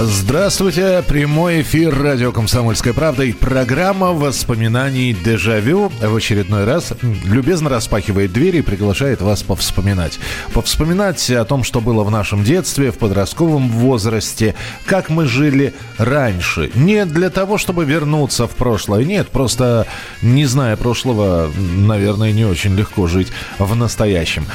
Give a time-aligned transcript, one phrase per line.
[0.00, 6.92] Здравствуйте, прямой эфир радио «Комсомольская правда» и программа воспоминаний «Дежавю» в очередной раз
[7.24, 10.20] любезно распахивает двери и приглашает вас повспоминать.
[10.52, 14.54] Повспоминать о том, что было в нашем детстве, в подростковом возрасте,
[14.86, 16.70] как мы жили раньше.
[16.76, 19.84] Не для того, чтобы вернуться в прошлое, нет, просто
[20.22, 24.46] не зная прошлого, наверное, не очень легко жить в настоящем.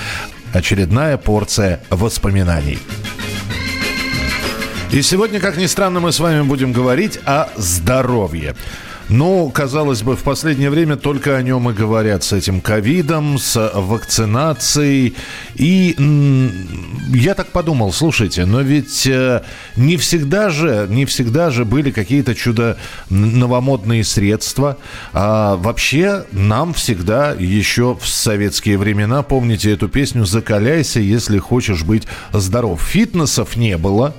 [0.53, 2.79] Очередная порция воспоминаний.
[4.93, 8.53] И сегодня, как ни странно, мы с вами будем говорить о здоровье.
[9.09, 13.71] Ну, казалось бы, в последнее время только о нем и говорят с этим ковидом, с
[13.73, 15.15] вакцинацией.
[15.55, 15.95] И
[17.09, 19.41] я так подумал, слушайте, но ведь э,
[19.75, 22.77] не всегда же, не всегда же были какие-то чудо
[23.09, 24.77] новомодные средства.
[25.11, 32.03] А вообще нам всегда еще в советские времена, помните эту песню «Закаляйся, если хочешь быть
[32.31, 32.79] здоров».
[32.83, 34.13] Фитнесов не было,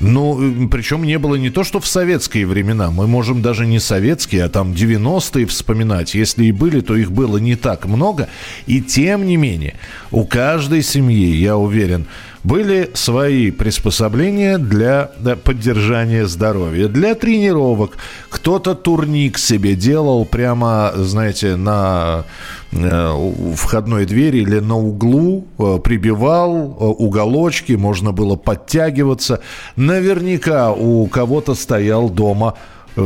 [0.00, 2.90] ну, причем не было не то, что в советские времена.
[2.90, 6.14] Мы можем даже не советские, а там 90-е вспоминать.
[6.14, 8.28] Если и были, то их было не так много.
[8.66, 9.74] И тем не менее,
[10.10, 12.06] у каждой семьи, я уверен,
[12.48, 15.10] были свои приспособления для
[15.44, 17.98] поддержания здоровья, для тренировок.
[18.30, 22.24] Кто-то турник себе делал прямо, знаете, на
[22.72, 29.40] э, входной двери или на углу, э, прибивал э, уголочки, можно было подтягиваться.
[29.76, 32.54] Наверняка у кого-то стоял дома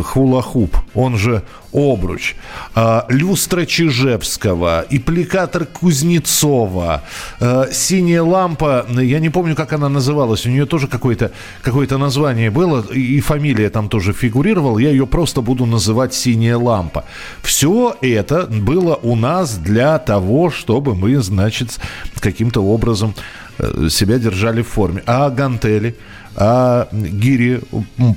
[0.00, 2.34] хула-хуп, он же обруч,
[2.74, 7.02] а, люстра Чижевского, аппликатор Кузнецова,
[7.40, 11.32] а, синяя лампа, я не помню, как она называлась, у нее тоже какое-то
[11.62, 17.04] какое название было, и фамилия там тоже фигурировала, я ее просто буду называть синяя лампа.
[17.42, 21.80] Все это было у нас для того, чтобы мы, значит,
[22.20, 23.14] каким-то образом
[23.58, 25.02] э, себя держали в форме.
[25.06, 25.96] А гантели–
[26.36, 27.62] а гири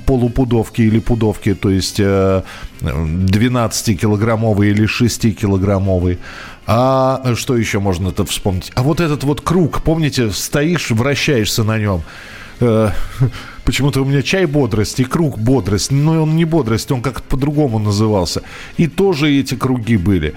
[0.06, 6.18] полупудовки или пудовки, то есть 12-килограммовые или 6-килограммовые.
[6.66, 8.72] А что еще можно это вспомнить?
[8.74, 12.02] А вот этот вот круг, помните, стоишь, вращаешься на нем.
[13.66, 17.80] Почему-то у меня чай бодрость и круг бодрость, но он не бодрость, он как-то по-другому
[17.80, 18.42] назывался.
[18.76, 20.34] И тоже эти круги были.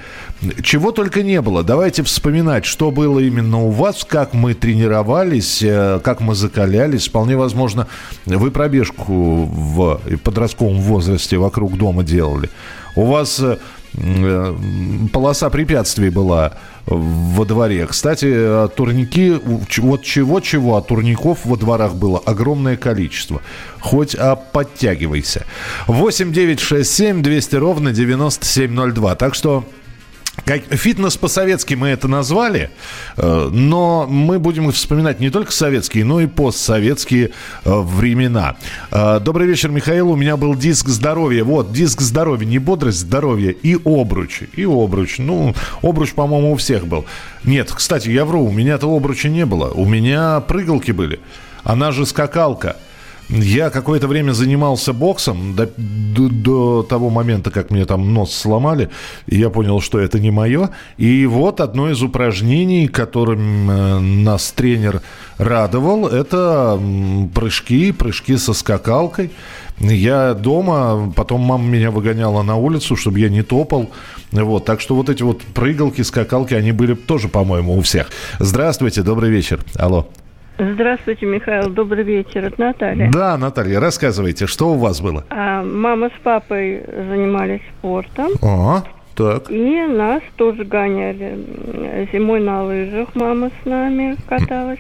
[0.64, 1.64] Чего только не было.
[1.64, 7.08] Давайте вспоминать, что было именно у вас, как мы тренировались, э, как мы закалялись.
[7.08, 7.88] Вполне возможно,
[8.26, 12.50] вы пробежку в подростковом возрасте вокруг дома делали.
[12.96, 13.58] У вас Э,
[15.12, 16.54] полоса препятствий была
[16.86, 17.86] во дворе.
[17.88, 19.32] Кстати, турники,
[19.80, 23.42] вот чего-чего, а турников во дворах было огромное количество.
[23.80, 25.46] Хоть а подтягивайся.
[25.88, 29.16] 8 9 6 7 200 ровно 9702.
[29.16, 29.66] Так что
[30.46, 32.70] как, фитнес по-советски мы это назвали,
[33.18, 37.32] э, но мы будем вспоминать не только советские, но и постсоветские э,
[37.66, 38.58] времена.
[38.92, 40.12] Э, добрый вечер, Михаил.
[40.12, 41.44] У меня был диск здоровья.
[41.44, 44.44] Вот, диск здоровья, не бодрость, здоровье и обруч.
[44.56, 45.18] И обруч.
[45.20, 47.06] Ну, обруч, по-моему, у всех был.
[47.44, 49.70] Нет, кстати, я вру, у меня-то обруча не было.
[49.70, 51.20] У меня прыгалки были.
[51.64, 52.78] Она же скакалка–
[53.30, 58.90] я какое-то время занимался боксом до, до, до того момента, как мне там нос сломали.
[59.28, 60.70] И я понял, что это не мое.
[60.98, 65.02] И вот одно из упражнений, которым э, нас тренер
[65.38, 66.80] радовал, это
[67.34, 69.32] прыжки, прыжки со скакалкой.
[69.80, 73.92] Я дома, потом мама меня выгоняла на улицу, чтобы я не топал.
[74.32, 78.10] Вот, так что вот эти вот прыгалки, скакалки, они были тоже, по-моему, у всех.
[78.40, 79.60] Здравствуйте, добрый вечер.
[79.76, 80.08] Алло.
[80.60, 81.70] Здравствуйте, Михаил.
[81.70, 82.44] Добрый вечер.
[82.44, 83.10] Это Наталья.
[83.12, 85.24] Да, Наталья, рассказывайте, что у вас было?
[85.30, 88.32] А, мама с папой занимались спортом.
[88.42, 88.84] Ага,
[89.16, 89.50] так.
[89.50, 92.08] И нас тоже гоняли.
[92.12, 94.80] Зимой на лыжах мама с нами каталась.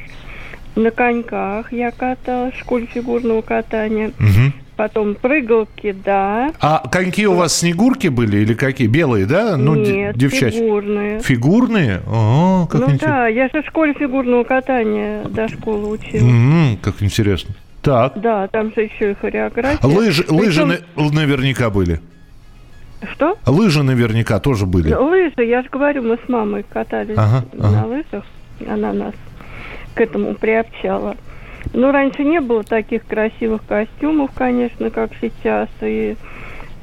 [0.75, 4.09] На коньках я каталась в школе фигурного катания.
[4.09, 4.58] Угу.
[4.79, 6.53] Потом прыгалки, да.
[6.61, 8.87] А коньки у вас снегурки были или какие?
[8.87, 9.57] Белые, да?
[9.57, 10.61] Ну, Нет, девчачьи.
[10.61, 11.19] фигурные.
[11.19, 12.01] Фигурные?
[12.07, 13.07] О, как ну интересно.
[13.09, 16.23] да, я же в школе фигурного катания до школы училась.
[16.23, 17.55] м как интересно.
[17.81, 18.21] Так.
[18.21, 19.85] Да, там же еще и хореография.
[19.85, 20.37] Лыжи, Причем...
[20.37, 21.99] лыжи на, наверняка были.
[23.11, 23.37] Что?
[23.45, 24.93] Лыжи наверняка тоже были.
[24.93, 27.85] Лыжи, я же говорю, мы с мамой катались ага, на ага.
[27.85, 28.23] лыжах.
[28.65, 29.13] Она нас
[29.93, 31.17] к этому приобщала.
[31.73, 35.69] Ну, раньше не было таких красивых костюмов, конечно, как сейчас.
[35.81, 36.15] И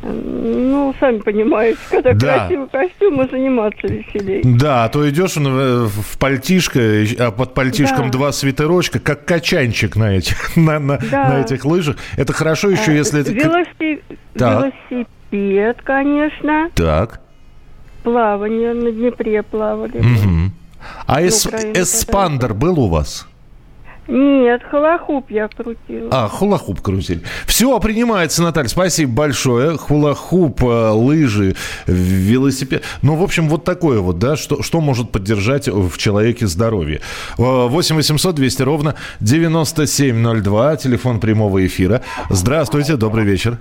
[0.02, 2.38] Ну, сами понимаете, когда Да.
[2.46, 4.42] красивый костюм, и заниматься веселей.
[4.44, 6.78] Да, а то идешь в, в пальтишко,
[7.18, 8.12] а под пальтишком Да.
[8.18, 11.28] два свитерочка, как качанчик на этих, на, на- Да.
[11.30, 11.96] на этих лыжах.
[12.16, 13.22] Это хорошо еще, А, если...
[13.22, 14.02] это- велоси-
[14.38, 14.72] Так.
[14.90, 16.70] Велосипед, конечно.
[16.74, 17.20] Так.
[18.04, 19.98] Плавание на Днепре плавали.
[19.98, 20.52] Мгм.
[21.06, 23.26] А эс- эспандер был у вас?
[24.08, 26.08] Нет, холохуп я крутила.
[26.12, 27.22] А, хулахуп крутили.
[27.46, 28.68] Все, принимается, Наталья.
[28.68, 29.76] Спасибо большое.
[29.76, 31.56] Хулахуп, э, лыжи,
[31.86, 32.84] велосипед.
[33.02, 37.00] Ну, в общем, вот такое вот, да, что, что может поддержать в человеке здоровье.
[37.38, 42.02] Э, 8 800 200 ровно 9702, телефон прямого эфира.
[42.30, 43.58] Здравствуйте, добрый вечер.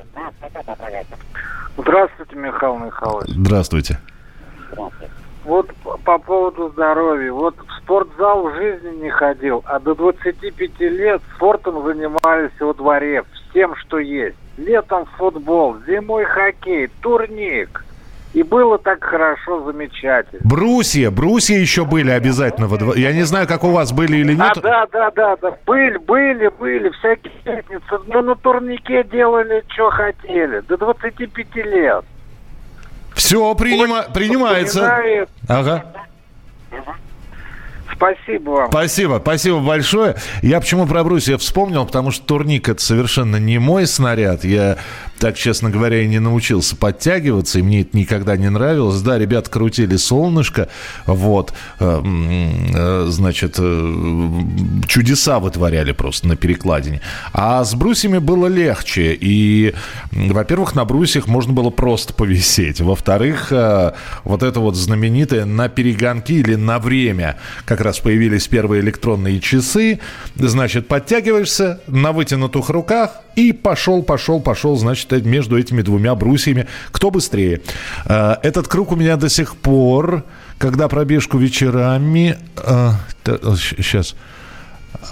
[1.78, 3.30] Здравствуйте, Михаил Михайлович.
[3.30, 4.00] Здравствуйте.
[5.44, 5.70] Вот
[6.04, 7.32] по поводу здоровья.
[7.32, 13.24] Вот в спортзал в жизни не ходил, а до 25 лет спортом занимались во дворе,
[13.52, 14.36] всем, что есть.
[14.58, 17.86] Летом футбол, зимой хоккей, турник.
[18.34, 20.42] И было так хорошо, замечательно.
[20.44, 23.02] Брусья, брусья еще были обязательно во дворе.
[23.02, 24.58] Я не знаю, как у вас были или нет.
[24.58, 25.58] А, да, да, да, да.
[25.66, 28.00] Были, были, были, всякие пятницы.
[28.08, 30.60] Но на турнике делали, что хотели.
[30.68, 32.04] До 25 лет.
[33.14, 35.28] Все, принима- принимается.
[35.48, 35.86] Ага.
[37.96, 38.68] Спасибо вам.
[38.70, 40.16] Спасибо, спасибо большое.
[40.42, 44.44] Я почему про брусья вспомнил, потому что турник это совершенно не мой снаряд.
[44.44, 44.78] Я,
[45.20, 49.02] так честно говоря, и не научился подтягиваться, и мне это никогда не нравилось.
[49.02, 50.68] Да, ребята крутили солнышко,
[51.06, 52.02] вот, э,
[52.76, 53.94] э, значит, э,
[54.88, 57.02] чудеса вытворяли просто на перекладине.
[57.32, 59.74] А с брусьями было легче, и,
[60.12, 62.82] во-первых, на брусьях можно было просто повисеть.
[62.82, 63.52] Во-вторых,
[64.24, 70.00] вот это вот знаменитое на перегонки или на время, как раз появились первые электронные часы,
[70.36, 76.68] значит, подтягиваешься на вытянутых руках и пошел, пошел, пошел, значит, э, между этими двумя брусьями,
[76.92, 77.62] кто быстрее.
[78.06, 80.24] Э, Этот круг у меня до сих пор,
[80.58, 82.38] когда пробежку вечерами,
[83.26, 84.16] сейчас,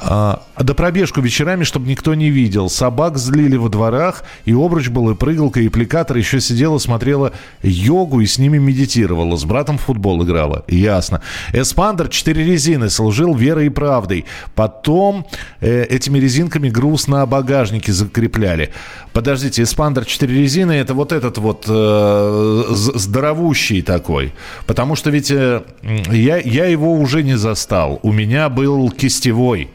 [0.01, 2.69] а, да пробежку вечерами, чтобы никто не видел.
[2.69, 6.18] Собак злили во дворах, и обруч был, и прыгалка, и аппликатор.
[6.18, 9.35] Еще сидела, смотрела йогу и с ними медитировала.
[9.35, 10.63] С братом в футбол играла.
[10.68, 11.21] Ясно.
[11.53, 14.25] Эспандер, четыре резины, служил верой и правдой.
[14.56, 15.25] Потом
[15.59, 18.71] э, этими резинками груз на багажнике закрепляли.
[19.13, 24.33] Подождите, эспандер, четыре резины, это вот этот вот э, здоровущий такой.
[24.65, 25.63] Потому что ведь э,
[26.12, 28.00] я, я его уже не застал.
[28.01, 29.69] У меня был кистевой.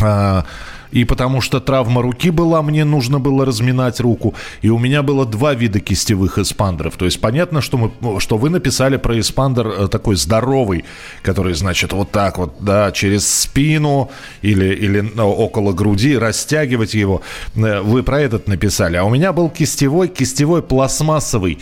[0.00, 0.44] А,
[0.90, 4.34] И потому что травма руки была, мне нужно было разминать руку.
[4.62, 6.96] И у меня было два вида кистевых эспандеров.
[6.96, 10.84] То есть понятно, что, мы, что вы написали про эспандер э, такой здоровый,
[11.22, 14.10] который, значит, вот так вот, да, через спину
[14.42, 17.20] или, или ну, около груди растягивать его.
[17.54, 18.96] Э, Вы про этот написали.
[18.96, 21.58] А у меня был кистевой, кистевой пластмассовый.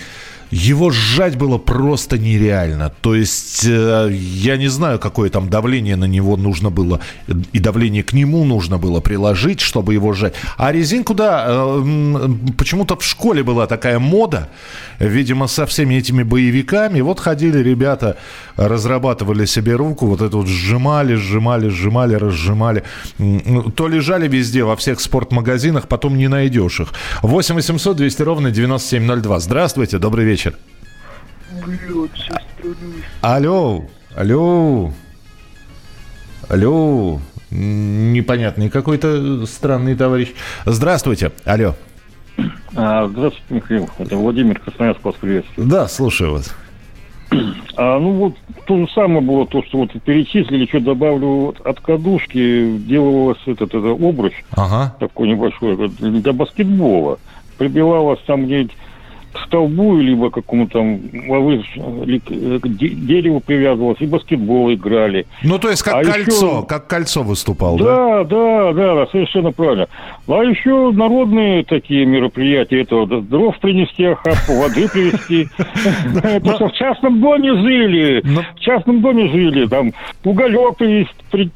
[0.50, 2.92] Его сжать было просто нереально.
[3.00, 7.00] То есть э, я не знаю, какое там давление на него нужно было,
[7.52, 10.34] и давление к нему нужно было приложить, чтобы его сжать.
[10.56, 14.48] А резинку, да, э, почему-то в школе была такая мода,
[15.00, 17.00] видимо, со всеми этими боевиками.
[17.00, 18.16] Вот ходили ребята,
[18.56, 22.82] разрабатывали себе руку, вот это вот сжимали, сжимали, сжимали, разжимали.
[23.18, 26.88] Ну, То лежали везде, во всех спортмагазинах, потом не найдешь их.
[27.22, 29.40] 8 800 200 ровно 9702.
[29.40, 30.54] Здравствуйте, добрый вечер.
[33.20, 34.92] Алло, алло,
[36.48, 37.20] алло.
[37.50, 40.32] М, Непонятный какой-то странный товарищ.
[40.64, 41.74] Здравствуйте, алло.
[42.74, 43.90] А, Здравствуйте, Михаил.
[43.98, 45.68] Это Владимир Красноярск вас приветствует.
[45.68, 46.52] Да, слушаю вас.
[47.76, 48.34] А, ну вот
[48.66, 53.90] то же самое было, то, что вот перечислили, что добавлю от кадушки, делалось этот, это
[53.90, 54.96] обруч Ага.
[54.98, 57.18] такой небольшой для баскетбола.
[57.58, 58.70] Прибивалось там где к
[59.44, 61.62] столбу, либо к какому-то там лавы,
[62.04, 65.26] или к к де- дереву привязывалось, и баскетбол играли.
[65.42, 67.84] Ну, то есть как А кольцо, еще- как кольцо выступал, да?
[67.84, 69.86] Да, да, да, да, совершенно правильно.
[70.28, 75.48] А еще народные такие мероприятия, это дров принести, охапку, воды привезти.
[76.22, 78.40] Это что, в частном доме жили, Ну.
[78.56, 79.92] в частном доме жили, там
[80.24, 80.76] уголек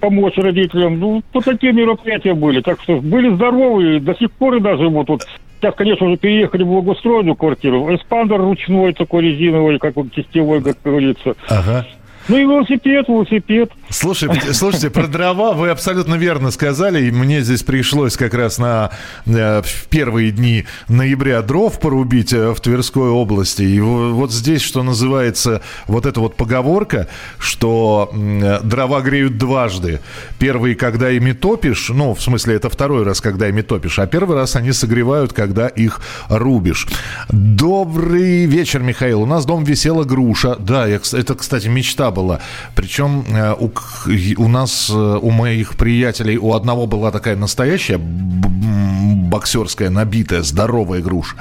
[0.01, 0.99] помочь родителям.
[0.99, 2.61] Ну, вот такие мероприятия были.
[2.61, 5.23] Так что были здоровые, до сих пор и даже вот вот
[5.61, 7.95] Сейчас, конечно, уже переехали в благоустроенную квартиру.
[7.95, 11.35] Эспандер ручной такой резиновый, как вот кистевой, как говорится.
[11.49, 11.87] Ага.
[12.31, 13.73] Ну и велосипед, велосипед.
[13.89, 17.07] Слушайте, слушайте, про дрова вы абсолютно верно сказали.
[17.07, 18.93] И мне здесь пришлось как раз на
[19.27, 23.63] э, в первые дни ноября дров порубить э, в Тверской области.
[23.63, 27.09] И вот здесь, что называется, вот эта вот поговорка,
[27.41, 29.99] что э, дрова греют дважды.
[30.39, 34.37] Первый, когда ими топишь, ну, в смысле, это второй раз, когда ими топишь, а первый
[34.37, 36.87] раз они согревают, когда их рубишь.
[37.29, 39.23] Добрый вечер, Михаил.
[39.23, 40.55] У нас дом висела груша.
[40.55, 42.20] Да, это, кстати, мечта была.
[42.75, 43.71] Причем э, у,
[44.43, 51.37] у нас, э, у моих приятелей, у одного была такая настоящая боксерская, набитая, здоровая груша.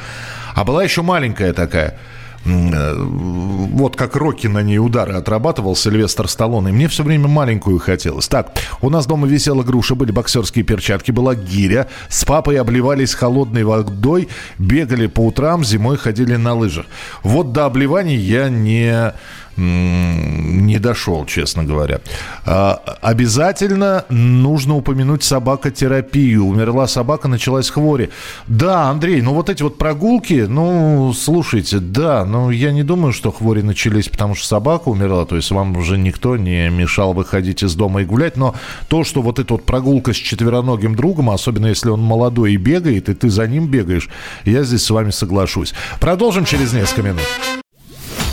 [0.55, 1.98] А была еще маленькая такая–
[2.45, 6.71] Э, вот как Рокки на ней удары отрабатывал Сильвестр Сталлоне.
[6.71, 8.27] Мне все время маленькую хотелось.
[8.27, 11.88] Так, у нас дома висела груша, были боксерские перчатки, была гиря.
[12.07, 16.86] С папой обливались холодной водой, бегали по утрам, зимой ходили на лыжах.
[17.24, 19.13] Вот до обливаний я не
[19.60, 22.00] не дошел, честно говоря.
[22.46, 26.46] А, обязательно нужно упомянуть собакотерапию.
[26.46, 28.10] Умерла собака, началась хвори.
[28.48, 33.32] Да, Андрей, ну вот эти вот прогулки, ну, слушайте, да, но я не думаю, что
[33.32, 37.75] хвори начались, потому что собака умерла, то есть вам уже никто не мешал выходить из
[37.75, 38.56] дома и гулять, но
[38.88, 43.10] то, что вот эта вот прогулка с четвероногим другом, особенно если он молодой и бегает,
[43.10, 44.10] и ты за ним бегаешь,
[44.46, 45.74] я здесь с вами соглашусь.
[46.00, 47.59] Продолжим через несколько минут.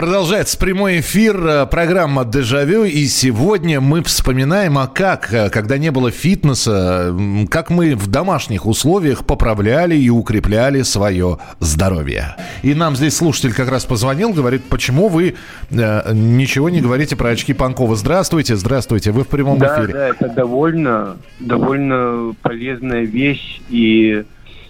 [0.00, 5.90] Продолжается прямой эфир, э, программа «Дежавю», и сегодня мы вспоминаем, а как, э, когда не
[5.90, 7.14] было фитнеса,
[7.50, 12.36] как мы в домашних условиях поправляли и укрепляли свое здоровье.
[12.62, 15.34] И нам здесь слушатель как раз позвонил, говорит, почему вы
[15.68, 17.94] э, ничего не говорите про очки Панкова.
[17.94, 19.92] Здравствуйте, здравствуйте, вы в прямом да, эфире.
[19.92, 24.24] Да, это довольно, довольно полезная вещь, и...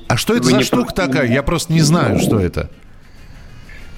[0.08, 1.32] А что это за штука такая?
[1.32, 2.68] Я просто не знаю, что это.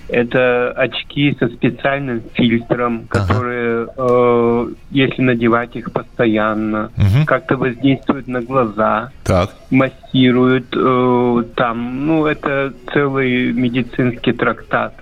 [0.09, 3.95] Это очки со специальным фильтром, которые, ага.
[3.97, 7.25] э, если надевать их постоянно, угу.
[7.27, 9.51] как-то воздействуют на глаза, так.
[9.71, 12.07] массируют э, там.
[12.07, 14.95] Ну, это целый медицинский трактат.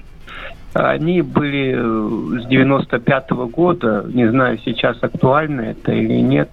[0.75, 6.51] Они были э, с 95 -го года, не знаю, сейчас актуально это или нет.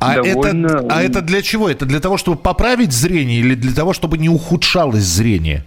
[0.00, 0.66] А, Довольно...
[0.66, 1.68] это, а это для чего?
[1.68, 5.64] Это для того, чтобы поправить зрение или для того, чтобы не ухудшалось зрение?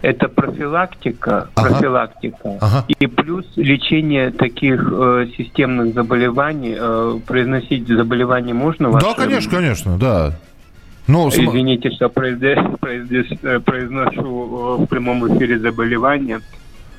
[0.00, 1.68] Это профилактика, ага.
[1.68, 2.58] профилактика.
[2.60, 2.84] Ага.
[2.88, 6.76] И плюс лечение таких э, системных заболеваний.
[6.78, 8.92] Э, произносить заболевания можно?
[8.92, 10.34] Да, конечно, конечно, да.
[11.08, 12.08] Ну, Извините, что
[13.64, 16.40] произношу э, в прямом эфире заболевания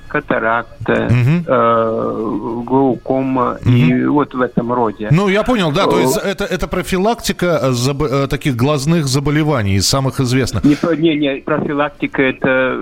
[0.10, 1.44] катаракта, угу.
[1.48, 3.70] э, глаукома угу.
[3.70, 5.08] и вот в этом роде.
[5.12, 8.02] Ну, я понял, да, то есть э, это, это профилактика э, заб...
[8.02, 10.64] Э, таких глазных заболеваний, из самых известных.
[10.64, 12.76] Не, не, не профилактика это...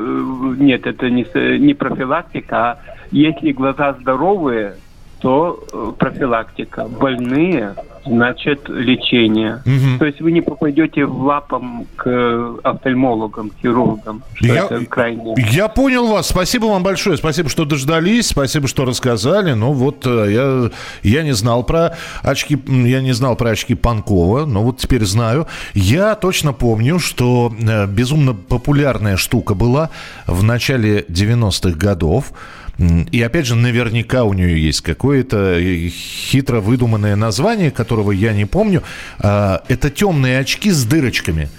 [0.58, 1.26] Нет, это не,
[1.60, 2.78] не профилактика, а
[3.12, 4.76] если глаза здоровые,
[5.20, 6.88] то профилактика.
[6.88, 7.76] Больные
[8.08, 9.62] значит лечение.
[9.66, 10.00] Угу.
[10.00, 14.24] То есть вы не попадете в лапом к офтальмологам, хирургам.
[14.36, 15.36] Что я, это крайне...
[15.52, 16.28] я понял вас.
[16.28, 17.18] Спасибо вам большое.
[17.18, 18.28] Спасибо, что дождались.
[18.28, 19.54] Спасибо, что рассказали.
[19.54, 20.72] Ну вот э,
[21.04, 25.06] я, я не знал про очки, я не знал про очки Панкова, но вот теперь
[25.06, 25.48] знаю.
[25.74, 29.90] Я точно помню, что э, безумно популярная штука была
[30.26, 32.32] в начале 90-х годов.
[32.80, 38.46] И опять же, наверняка у нее есть какое-то э, хитро выдуманное название, которого я не
[38.46, 38.84] помню.
[39.20, 41.50] А, это темные очки с дырочками.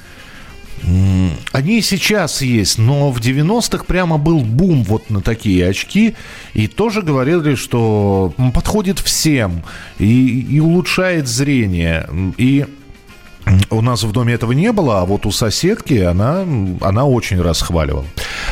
[1.52, 6.14] Они сейчас есть, но в 90-х прямо был бум вот на такие очки.
[6.54, 9.64] И тоже говорили, что подходит всем
[9.98, 12.08] и, и улучшает зрение.
[12.37, 12.64] И
[13.70, 16.44] у нас в доме этого не было, а вот у соседки она,
[16.80, 18.04] она очень расхваливала.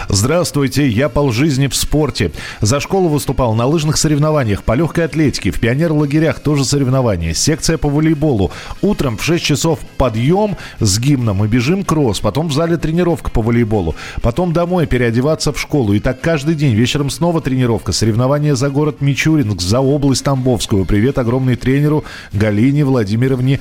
[0.08, 2.32] Здравствуйте, я полжизни в спорте.
[2.60, 7.88] За школу выступал на лыжных соревнованиях, по легкой атлетике, в пионер-лагерях тоже соревнования, секция по
[7.88, 8.52] волейболу.
[8.82, 13.42] Утром в 6 часов подъем с гимном и бежим кросс, потом в зале тренировка по
[13.42, 15.92] волейболу, потом домой переодеваться в школу.
[15.92, 20.84] И так каждый день, вечером снова тренировка, соревнования за город Мичуринск, за область Тамбовскую.
[20.84, 23.60] Привет огромный тренеру Галине Владимировне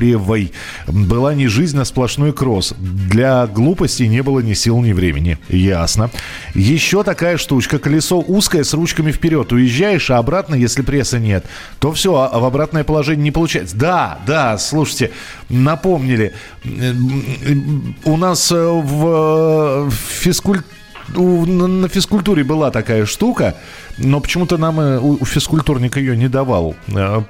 [0.00, 0.52] Пашигоревой.
[0.86, 2.74] Была не жизнь, а сплошной кросс.
[2.78, 5.38] Для глупости не было ни сил, ни времени.
[5.48, 6.10] Ясно.
[6.54, 7.78] Еще такая штучка.
[7.78, 9.52] Колесо узкое с ручками вперед.
[9.52, 11.44] Уезжаешь, а обратно, если пресса нет,
[11.78, 13.76] то все, а в обратное положение не получается.
[13.76, 15.10] Да, да, слушайте,
[15.48, 16.32] напомнили.
[18.04, 20.79] У нас э, в физкультуре
[21.16, 23.56] у, на, на физкультуре была такая штука,
[23.98, 27.22] но почему-то нам э, у, у физкультурника ее не давал э,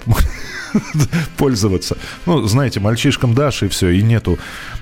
[1.36, 1.96] пользоваться.
[2.26, 4.38] Ну, знаете, мальчишкам дашь, и все, и нету,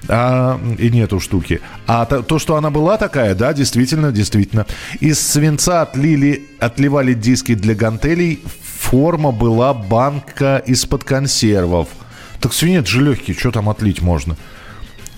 [0.09, 1.61] а, и нету штуки.
[1.87, 4.67] А то, то, что она была такая, да, действительно, действительно.
[5.01, 8.43] Из свинца отлили, отливали диски для гантелей,
[8.79, 11.89] форма была банка из-под консервов.
[12.41, 14.37] Так свинец же легкий, что там отлить можно?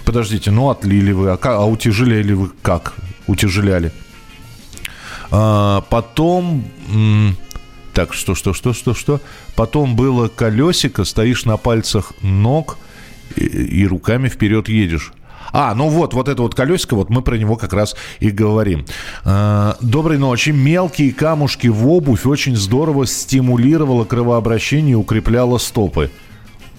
[0.04, 2.94] Подождите, ну отлили вы, а, как, а утяжеляли вы как?
[3.30, 3.92] Утяжеляли.
[5.30, 6.64] А, потом...
[7.94, 9.20] Так, что, что, что, что, что?
[9.54, 12.76] Потом было колесико, стоишь на пальцах ног
[13.37, 15.12] и, и руками вперед едешь.
[15.52, 18.84] А, ну вот, вот это вот колесико, вот мы про него как раз и говорим.
[19.25, 20.50] А, доброй ночи.
[20.50, 26.10] Мелкие камушки в обувь очень здорово стимулировало кровообращение и укрепляло стопы.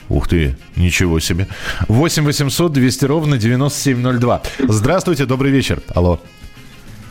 [0.10, 1.48] Ух ты, ничего себе.
[1.88, 4.42] 8 800 200 ровно 9702.
[4.68, 5.82] Здравствуйте, добрый вечер.
[5.96, 6.20] Алло.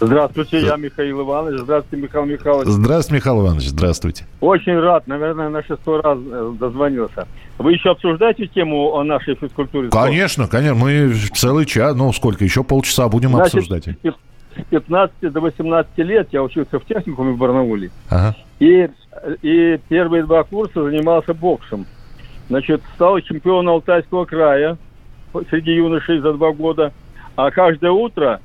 [0.00, 1.60] Здравствуйте, я Михаил Иванович.
[1.60, 2.68] Здравствуйте, Михаил Михайлович.
[2.68, 4.24] Здравствуйте, Михаил Иванович, здравствуйте.
[4.40, 7.28] Очень рад, наверное, на шестой раз э, дозвонился.
[7.58, 9.90] Вы еще обсуждаете тему о нашей физкультуре?
[9.90, 10.74] Конечно, конечно.
[10.74, 13.84] Мы целый час, ну сколько, еще полчаса будем Значит, обсуждать.
[13.84, 17.90] С 15 до 18 лет я учился в техникуме в Барнауле.
[18.08, 18.34] Ага.
[18.58, 18.88] И,
[19.42, 21.86] и первые два курса занимался боксом.
[22.48, 24.78] Значит, стал чемпионом Алтайского края
[25.50, 26.92] среди юношей за два года.
[27.36, 28.40] А каждое утро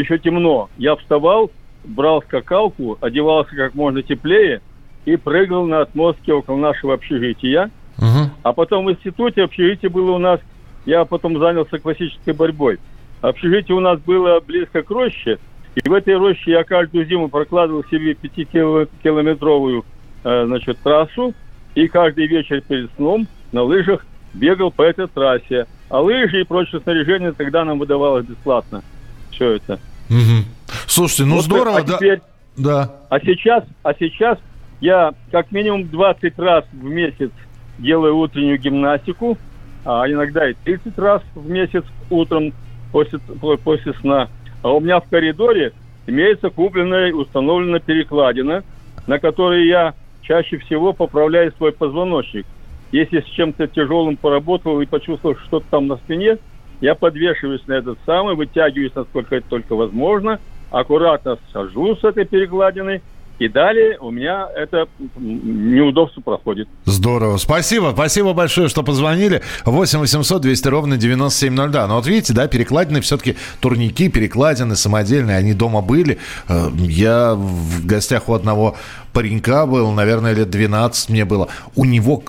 [0.00, 0.68] еще темно.
[0.76, 1.50] Я вставал,
[1.84, 4.60] брал скакалку, одевался как можно теплее
[5.04, 7.70] и прыгал на отмостке около нашего общежития.
[7.98, 8.30] Угу.
[8.42, 10.40] А потом в институте общежитие было у нас,
[10.86, 12.78] я потом занялся классической борьбой.
[13.20, 15.38] Общежитие у нас было близко к роще,
[15.74, 19.84] и в этой роще я каждую зиму прокладывал себе пятикилометровую
[20.24, 21.34] э, значит, трассу,
[21.74, 25.66] и каждый вечер перед сном на лыжах бегал по этой трассе.
[25.88, 28.82] А лыжи и прочее снаряжение тогда нам выдавалось бесплатно
[29.40, 29.80] все это.
[30.10, 30.44] Угу.
[30.86, 31.96] Слушайте, ну вот, здорово, а да.
[31.96, 32.20] Теперь,
[32.56, 32.92] да.
[33.08, 34.38] А сейчас, а сейчас
[34.80, 37.30] я как минимум 20 раз в месяц
[37.78, 39.38] делаю утреннюю гимнастику,
[39.84, 42.52] а иногда и 30 раз в месяц утром
[42.92, 43.20] после,
[43.62, 44.28] после сна.
[44.62, 45.72] А у меня в коридоре
[46.06, 48.64] имеется купленная и установленная перекладина,
[49.06, 52.46] на которой я чаще всего поправляю свой позвоночник.
[52.92, 56.38] Если с чем-то тяжелым поработал и почувствовал что-то там на спине–
[56.80, 63.02] я подвешиваюсь на этот самый, вытягиваюсь, насколько это только возможно, аккуратно сажу с этой перекладиной,
[63.40, 66.68] и далее у меня это неудобство проходит.
[66.84, 67.38] Здорово.
[67.38, 67.92] Спасибо.
[67.94, 69.40] Спасибо большое, что позвонили.
[69.64, 71.86] 8 800 200 ровно 9702.
[71.86, 76.18] Но вот видите, да, перекладины все-таки турники, перекладины самодельные, они дома были.
[76.48, 78.76] Э, я в гостях у одного
[79.14, 81.48] паренька был, наверное, лет 12 мне было.
[81.74, 82.22] У него...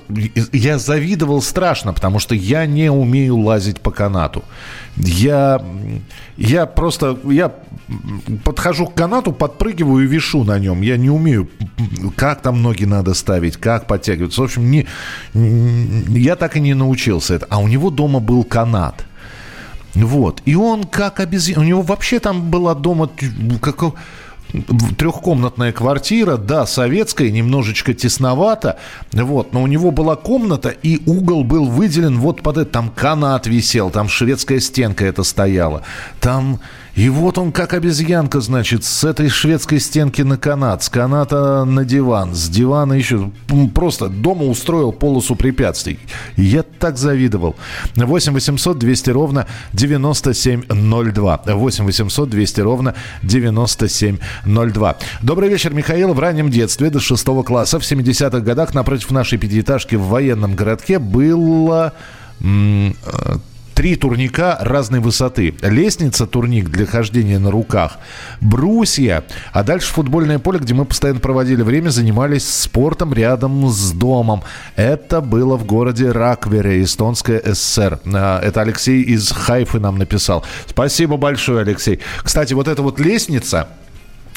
[0.53, 4.43] Я завидовал страшно, потому что я не умею лазить по канату.
[4.97, 5.61] Я,
[6.37, 7.17] я просто...
[7.23, 7.51] Я
[8.43, 10.81] подхожу к канату, подпрыгиваю и вишу на нем.
[10.81, 11.49] Я не умею,
[12.15, 14.41] как там ноги надо ставить, как подтягиваться.
[14.41, 14.87] В общем, не,
[15.33, 17.47] я так и не научился это.
[17.49, 19.05] А у него дома был канат.
[19.93, 20.41] Вот.
[20.45, 21.61] И он как обезьяна...
[21.61, 23.09] У него вообще там была дома...
[23.61, 23.83] Как,
[24.97, 28.77] трехкомнатная квартира, да, советская, немножечко тесновато,
[29.11, 33.47] вот, но у него была комната, и угол был выделен вот под это, там канат
[33.47, 35.83] висел, там шведская стенка это стояла,
[36.19, 36.59] там
[36.95, 41.85] и вот он, как обезьянка, значит, с этой шведской стенки на канат, с каната на
[41.85, 43.31] диван, с дивана еще.
[43.73, 45.99] Просто дома устроил полосу препятствий.
[46.35, 47.55] Я так завидовал.
[47.95, 51.41] 8 800 200 ровно 9702.
[51.45, 54.97] 8 800 200 ровно 9702.
[55.21, 56.13] Добрый вечер, Михаил.
[56.13, 60.99] В раннем детстве до 6 класса в 70-х годах напротив нашей пятиэтажки в военном городке
[60.99, 61.93] было
[62.41, 62.91] э,
[63.81, 65.55] Три турника разной высоты.
[65.63, 67.97] Лестница, турник для хождения на руках,
[68.39, 74.43] брусья, а дальше футбольное поле, где мы постоянно проводили время, занимались спортом рядом с домом.
[74.75, 77.99] Это было в городе Раквере, Эстонская ССР.
[78.05, 80.45] А, это Алексей из Хайфы нам написал.
[80.67, 82.01] Спасибо большое, Алексей.
[82.21, 83.67] Кстати, вот эта вот лестница,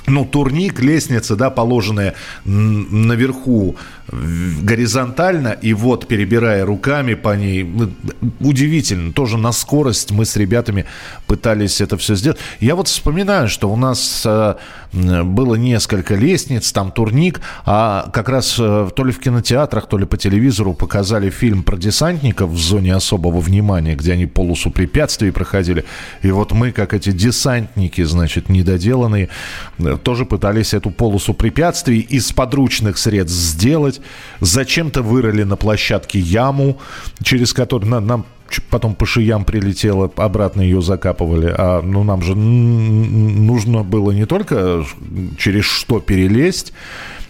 [0.07, 3.77] ну, турник, лестница, да, положенная наверху
[4.11, 7.69] горизонтально, и вот, перебирая руками по ней,
[8.41, 10.85] удивительно, тоже на скорость мы с ребятами
[11.27, 12.39] пытались это все сделать.
[12.61, 14.55] Я вот вспоминаю, что у нас э,
[14.93, 20.05] было несколько лестниц, там турник, а как раз э, то ли в кинотеатрах, то ли
[20.05, 25.85] по телевизору показали фильм про десантников в зоне особого внимания, где они полосу препятствий проходили.
[26.23, 29.31] И вот мы, как эти десантники, значит, недоделанные,
[30.03, 33.94] тоже пытались эту полосу препятствий из подручных средств сделать.
[34.41, 36.79] Зачем-то вырыли на площадке яму,
[37.23, 38.27] через которую нам, нам
[38.71, 41.53] потом по шиям прилетело, обратно ее закапывали.
[41.57, 44.85] А ну, нам же нужно было не только
[45.39, 46.73] через что перелезть,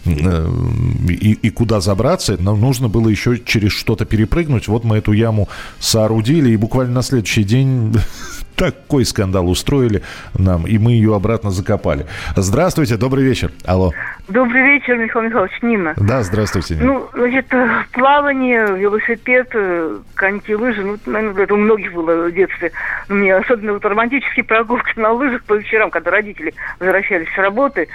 [0.05, 4.67] и, и куда забраться, нам нужно было еще через что-то перепрыгнуть.
[4.67, 7.95] Вот мы эту яму соорудили, и буквально на следующий день
[8.55, 10.03] такой скандал устроили
[10.37, 12.05] нам, и мы ее обратно закопали.
[12.35, 13.51] Здравствуйте, добрый вечер.
[13.65, 13.91] Алло.
[14.27, 15.93] Добрый вечер, Михаил Михайлович, Нина.
[15.97, 16.75] Да, здравствуйте.
[16.75, 16.85] Нина.
[16.85, 17.47] Ну, значит,
[17.91, 22.71] плавание, велосипед, э, коньки, лыжи, ну, наверное, это у многих было в детстве.
[23.09, 27.87] У меня особенно вот романтические прогулки на лыжах по вечерам, когда родители возвращались с работы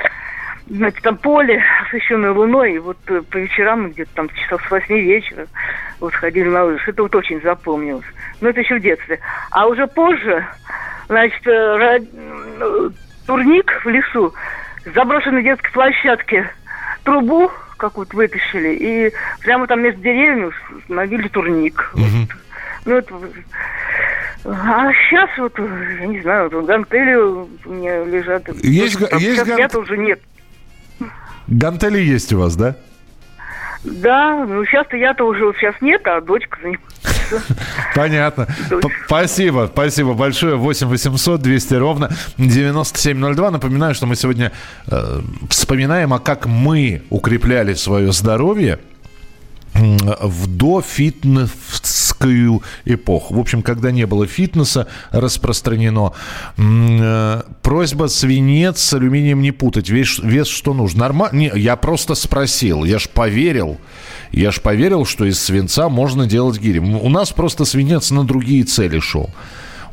[0.71, 5.01] значит, там поле, освещенное луной, и вот э, по вечерам где-то там часов с восьми
[5.01, 5.47] вечера
[5.99, 6.89] вот ходили на лыжах.
[6.89, 8.07] Это вот очень запомнилось.
[8.41, 9.19] Но это еще в детстве.
[9.51, 10.47] А уже позже,
[11.09, 12.01] значит, э,
[12.61, 12.91] э,
[13.27, 14.33] турник в лесу,
[14.95, 16.49] заброшенной детской площадке,
[17.03, 21.91] трубу какую-то вытащили, и прямо там между деревьями установили турник.
[21.95, 22.03] Угу.
[22.03, 22.29] Вот.
[22.87, 23.15] Ну, это...
[24.45, 28.49] А сейчас вот, я не знаю, вот гантели у меня лежат.
[28.63, 29.83] Есть, вот, есть сейчас ган...
[29.83, 30.21] уже нет.
[31.51, 32.77] Гантели есть у вас, да?
[33.83, 37.55] Да, ну сейчас-то я-то уже сейчас нет, а дочка занимается.
[37.95, 38.47] Понятно.
[39.07, 40.57] Спасибо, спасибо большое.
[40.57, 43.51] 8 800 200 ровно 9702.
[43.51, 44.53] Напоминаю, что мы сегодня
[44.87, 48.81] э, вспоминаем, а как мы укрепляли свое здоровье
[49.75, 53.35] в дофитнесскую эпоху.
[53.35, 56.13] В общем, когда не было фитнеса распространено,
[56.57, 59.89] э, просьба свинец с алюминием не путать.
[59.89, 61.01] Вес, вес что нужно?
[61.01, 61.37] Нормально?
[61.37, 63.79] Не, я просто спросил, я ж поверил.
[64.33, 66.79] Я ж поверил, что из свинца можно делать гири.
[66.79, 69.31] У нас просто свинец на другие цели шел.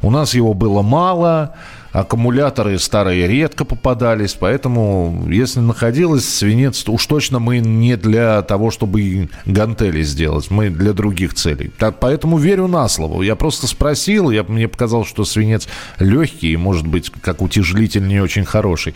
[0.02, 1.56] У нас его было мало,
[1.91, 8.71] аккумуляторы старые редко попадались, поэтому если находилось свинец, то уж точно мы не для того,
[8.71, 11.71] чтобы гантели сделать, мы для других целей.
[11.78, 13.23] Так, поэтому верю на слово.
[13.23, 15.67] Я просто спросил, я, мне показалось, что свинец
[16.00, 18.93] легкий и, может быть, как утяжелитель не очень хороший.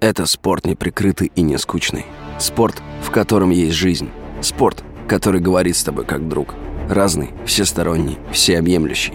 [0.00, 2.06] Это спорт неприкрытый и не скучный.
[2.38, 4.10] Спорт, в котором есть жизнь.
[4.40, 6.54] Спорт, который говорит с тобой как друг.
[6.88, 9.14] Разный, всесторонний, всеобъемлющий.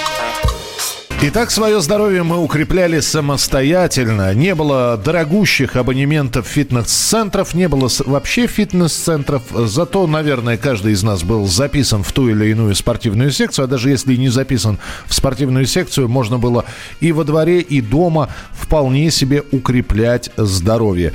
[1.23, 4.33] Итак, свое здоровье мы укрепляли самостоятельно.
[4.33, 9.43] Не было дорогущих абонементов фитнес-центров, не было вообще фитнес-центров.
[9.51, 13.65] Зато, наверное, каждый из нас был записан в ту или иную спортивную секцию.
[13.65, 16.65] А даже если не записан в спортивную секцию, можно было
[17.01, 21.13] и во дворе, и дома вполне себе укреплять здоровье.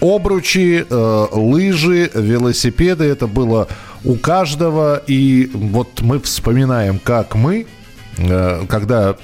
[0.00, 3.66] Обручи, э, лыжи, велосипеды, это было
[4.04, 5.02] у каждого.
[5.08, 7.66] И вот мы вспоминаем, как мы
[8.68, 9.16] когда,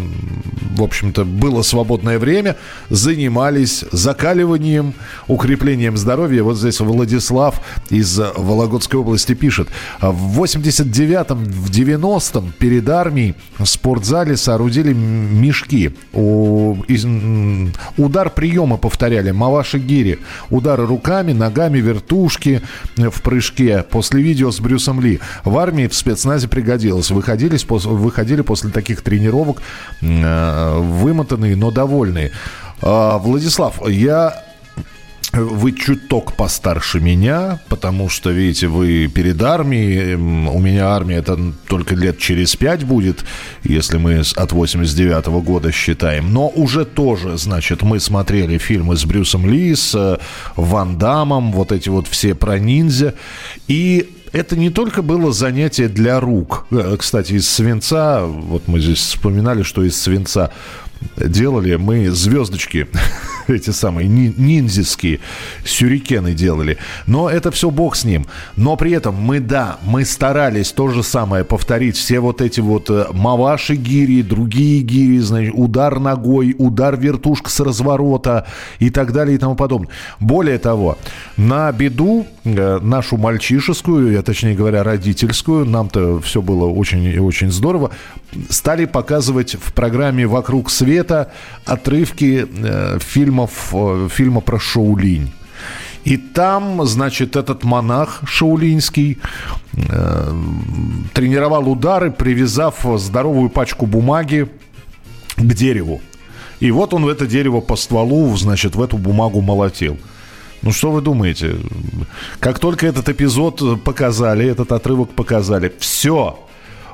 [0.77, 2.57] в общем-то, было свободное время,
[2.91, 4.95] занимались закаливанием,
[5.27, 6.43] укреплением здоровья.
[6.43, 9.69] Вот здесь Владислав из Вологодской области пишет.
[10.01, 15.91] В 89-м, в 90-м перед армией в спортзале соорудили мешки.
[17.97, 20.19] Удар приема повторяли, маваши гири.
[20.51, 22.63] Удары руками, ногами, вертушки
[22.97, 23.85] в прыжке.
[23.91, 25.21] После видео с Брюсом Ли.
[25.45, 27.11] В армии в спецназе пригодилось.
[27.11, 29.63] Выходили, выходили после таких таких тренировок
[30.03, 32.33] э, вымотанные, но довольные.
[32.83, 34.45] А, Владислав, я
[35.33, 41.97] вы чуток постарше меня, потому что, видите, вы перед армией, у меня армия это только
[41.97, 43.25] лет через пять будет,
[43.65, 46.33] если мы от 89 -го года считаем.
[46.33, 50.19] Но уже тоже, значит, мы смотрели фильмы с Брюсом Ли, с э,
[50.57, 53.15] Ван Дамом, вот эти вот все про ниндзя.
[53.67, 56.67] И это не только было занятие для рук.
[56.73, 60.51] Э, кстати, из свинца, вот мы здесь вспоминали, что из свинца
[61.17, 62.89] делали мы звездочки,
[63.47, 65.21] эти самые ниндзяские
[65.65, 66.79] сюрикены делали.
[67.07, 68.27] Но это все бог с ним.
[68.57, 71.97] Но при этом мы, да, мы старались то же самое повторить.
[71.97, 77.61] Все вот эти вот э, маваши гири, другие гири, значит, удар ногой, удар вертушка с
[77.61, 78.49] разворота
[78.81, 79.91] и так далее и тому подобное.
[80.19, 80.99] Более того,
[81.37, 87.91] на беду нашу мальчишескую, я точнее говоря, родительскую, нам-то все было очень очень здорово,
[88.51, 91.33] стали показывать в программе «Вокруг света»
[91.65, 95.33] отрывки э, фильмов, э, фильма про Шоулинь.
[96.05, 99.19] И там, значит, этот монах шаулинский
[99.73, 100.33] э,
[101.15, 104.49] тренировал удары, привязав здоровую пачку бумаги
[105.37, 106.03] к дереву.
[106.61, 109.99] И вот он в это дерево по стволу, значит, в эту бумагу молотил.
[110.65, 111.57] Ну что вы думаете?
[112.41, 116.39] Как только этот эпизод показали, этот отрывок показали, все.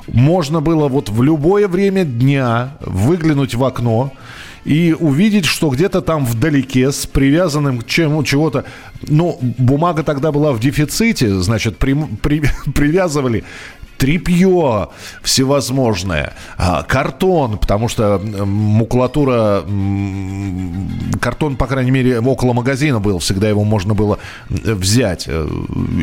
[0.08, 4.12] Можно было вот в любое время дня выглянуть в окно,
[4.64, 8.64] и увидеть, что где-то там вдалеке с привязанным к чему чего-то,
[9.02, 12.42] ну, бумага тогда была в дефиците, значит, при, при,
[12.74, 13.44] привязывали
[14.00, 14.88] трепье
[15.22, 19.62] всевозможное, а, картон, потому что макулатура,
[21.20, 25.46] картон, по крайней мере, около магазина был, всегда его можно было взять э,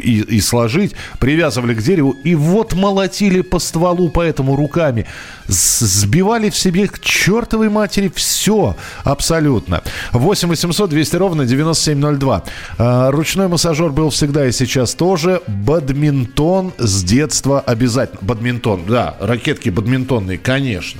[0.03, 5.07] и, и сложить, привязывали к дереву, и вот молотили по стволу, поэтому руками,
[5.47, 9.81] сбивали в себе к чертовой матери все абсолютно.
[10.11, 12.43] 8 800 200 ровно 9702.
[12.77, 15.41] А, ручной массажер был всегда и сейчас тоже.
[15.47, 18.19] Бадминтон с детства обязательно обязательно.
[18.21, 20.99] Бадминтон, да, ракетки бадминтонные, конечно.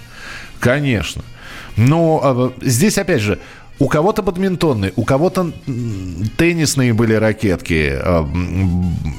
[0.60, 1.24] Конечно.
[1.76, 3.40] Но а, здесь, опять же,
[3.80, 5.52] у кого-то бадминтонные, у кого-то
[6.38, 7.92] теннисные были ракетки.
[7.94, 8.28] А,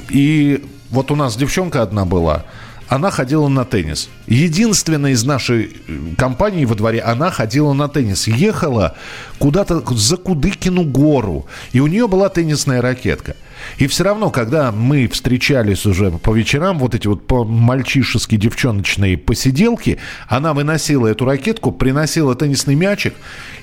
[0.09, 2.45] и вот у нас девчонка одна была–
[2.89, 4.09] она ходила на теннис.
[4.27, 8.27] Единственная из нашей э, компании во дворе, она ходила на теннис.
[8.27, 8.97] Ехала
[9.39, 11.47] куда-то за Кудыкину гору.
[11.73, 13.37] И у нее была теннисная ракетка.
[13.79, 19.99] И все равно, когда мы встречались уже по вечерам, вот эти вот по-мальчишески девчоночные посиделки,
[20.29, 23.15] она выносила эту ракетку, приносила теннисный мячик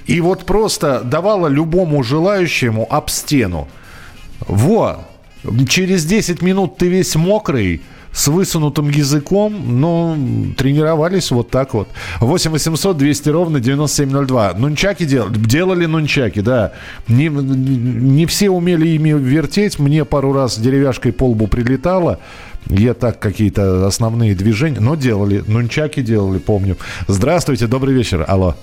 [0.05, 3.67] и вот просто давала любому желающему об стену.
[4.47, 5.05] Во,
[5.67, 7.81] через 10 минут ты весь мокрый,
[8.15, 10.17] с высунутым языком, но
[10.57, 11.89] тренировались вот так вот.
[12.21, 14.53] 8 800 200 ровно 9702.
[14.53, 16.71] Нунчаки делали, делали нунчаки, да.
[17.09, 19.79] Не, не все умели ими вертеть.
[19.79, 22.19] Мне пару раз деревяшкой по лбу прилетало.
[22.67, 25.43] Я так какие-то основные движения, но делали.
[25.45, 26.77] Нунчаки делали, помню.
[27.09, 28.23] Здравствуйте, добрый вечер.
[28.25, 28.55] Алло.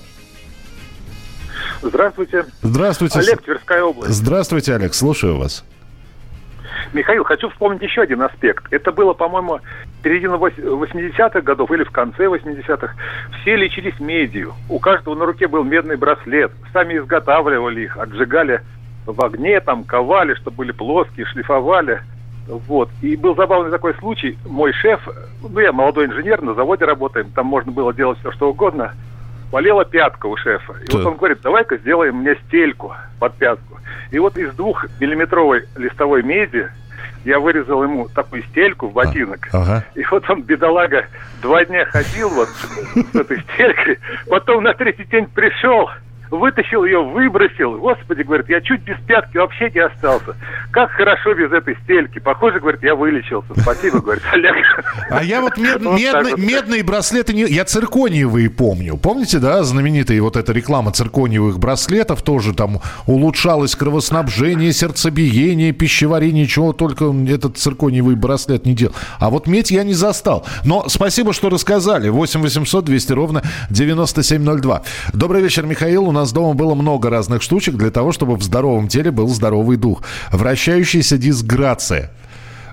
[1.83, 2.47] Здравствуйте.
[2.63, 3.19] Здравствуйте.
[3.19, 4.15] Олег, Тверская область.
[4.15, 5.63] Здравствуйте, Олег, слушаю вас.
[6.93, 8.71] Михаил, хочу вспомнить еще один аспект.
[8.71, 9.61] Это было, по-моему,
[10.03, 12.95] середина 80-х годов или в конце 80-х.
[13.41, 14.53] Все лечились медью.
[14.69, 16.53] У каждого на руке был медный браслет.
[16.73, 18.61] Сами изготавливали их, отжигали
[19.07, 22.03] в огне, там, ковали, чтобы были плоские, шлифовали.
[22.47, 22.91] Вот.
[23.01, 24.37] И был забавный такой случай.
[24.47, 25.01] Мой шеф,
[25.43, 28.93] ну, я молодой инженер, на заводе работаем, там можно было делать все, что угодно.
[29.51, 30.75] Болела пятка у шефа.
[30.83, 30.99] И да.
[30.99, 33.79] вот он говорит, давай-ка сделаем мне стельку под пятку.
[34.11, 36.69] И вот из двух миллиметровой листовой меди
[37.25, 39.49] я вырезал ему такую стельку в ботинок.
[39.53, 39.85] А, ага.
[39.95, 41.07] И вот он, бедолага,
[41.41, 45.89] два дня ходил вот с этой стелькой, потом на третий день пришел,
[46.39, 47.79] вытащил ее, выбросил.
[47.79, 50.37] Господи, говорит, я чуть без пятки вообще не остался.
[50.71, 52.19] Как хорошо без этой стельки.
[52.19, 53.49] Похоже, говорит, я вылечился.
[53.61, 54.55] Спасибо, говорит Олег.
[55.11, 56.39] А я вот, мед, вот медный, вот.
[56.39, 58.97] медные браслеты, не, я циркониевые помню.
[58.97, 66.73] Помните, да, знаменитая вот эта реклама циркониевых браслетов тоже там улучшалось кровоснабжение, сердцебиение, пищеварение, чего
[66.73, 68.95] только этот циркониевый браслет не делал.
[69.19, 70.47] А вот медь я не застал.
[70.65, 72.09] Но спасибо, что рассказали.
[72.09, 74.83] 8 800 200 ровно 9702.
[75.13, 76.05] Добрый вечер, Михаил.
[76.05, 79.29] У нас нас дома было много разных штучек для того, чтобы в здоровом теле был
[79.29, 80.03] здоровый дух.
[80.31, 82.22] Вращающаяся дисграция– э,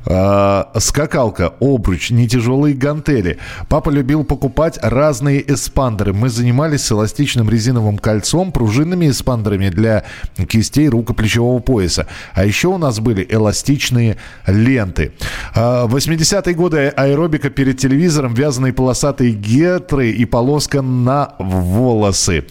[0.03, 3.37] скакалка, обруч, не тяжелые гантели.
[3.67, 6.13] Папа любил покупать разные эспандеры.
[6.13, 10.03] Мы занимались эластичным резиновым кольцом, пружинными эспандерами для
[10.47, 12.07] кистей рукоплечевого пояса.
[12.33, 15.11] А еще у нас были эластичные ленты.
[15.55, 22.45] Э, 80-е годы аэробика перед телевизором, вязаные полосатые гетры и полоска на волосы.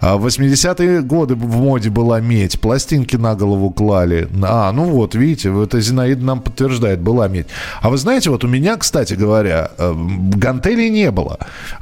[0.00, 4.28] А в 80-е годы в моде была медь, пластинки на голову клали.
[4.42, 7.46] А, ну вот, видите, это Зинаида нам подтверждает была медь.
[7.80, 9.94] А вы знаете, вот у меня, кстати говоря, э,
[10.36, 11.38] гантелей не было.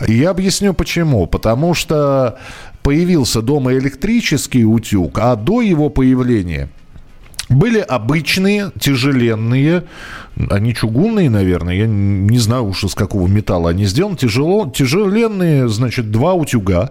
[0.06, 1.26] Я объясню почему.
[1.26, 2.38] Потому что
[2.82, 6.68] появился дома электрический утюг, а до его появления
[7.48, 9.84] были обычные, тяжеленные,
[10.50, 16.10] они чугунные, наверное, я не знаю уж из какого металла они сделаны, тяжело, тяжеленные, значит,
[16.10, 16.90] два утюга,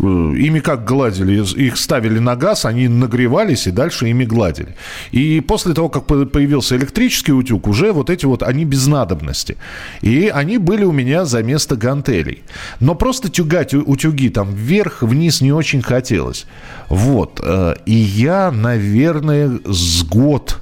[0.00, 1.44] ими как гладили?
[1.56, 4.76] Их ставили на газ, они нагревались и дальше ими гладили.
[5.12, 9.56] И после того, как появился электрический утюг, уже вот эти вот, они без надобности.
[10.02, 12.42] И они были у меня за место гантелей.
[12.80, 16.46] Но просто тюгать утюги там вверх-вниз не очень хотелось.
[16.88, 17.40] Вот.
[17.42, 20.60] Э, и я, наверное, с год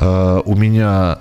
[0.00, 1.18] э, у меня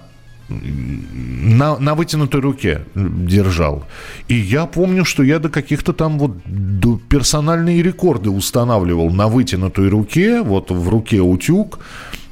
[0.49, 3.85] на, на вытянутой руке держал.
[4.27, 9.89] И я помню, что я до каких-то там вот до персональные рекорды устанавливал на вытянутой
[9.89, 11.79] руке, вот в руке утюг.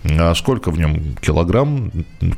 [0.05, 1.15] А сколько в нем?
[1.21, 1.91] Килограмм,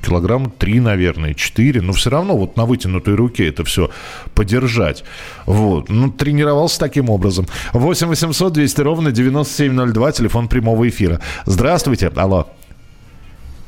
[0.05, 1.81] килограмм три, наверное, четыре.
[1.81, 3.89] Но все равно вот на вытянутой руке это все
[4.35, 5.03] подержать.
[5.45, 5.89] Вот.
[5.89, 7.47] Ну, тренировался таким образом.
[7.73, 11.19] 8 800 200 ровно 9702, телефон прямого эфира.
[11.45, 12.11] Здравствуйте.
[12.15, 12.47] Алло.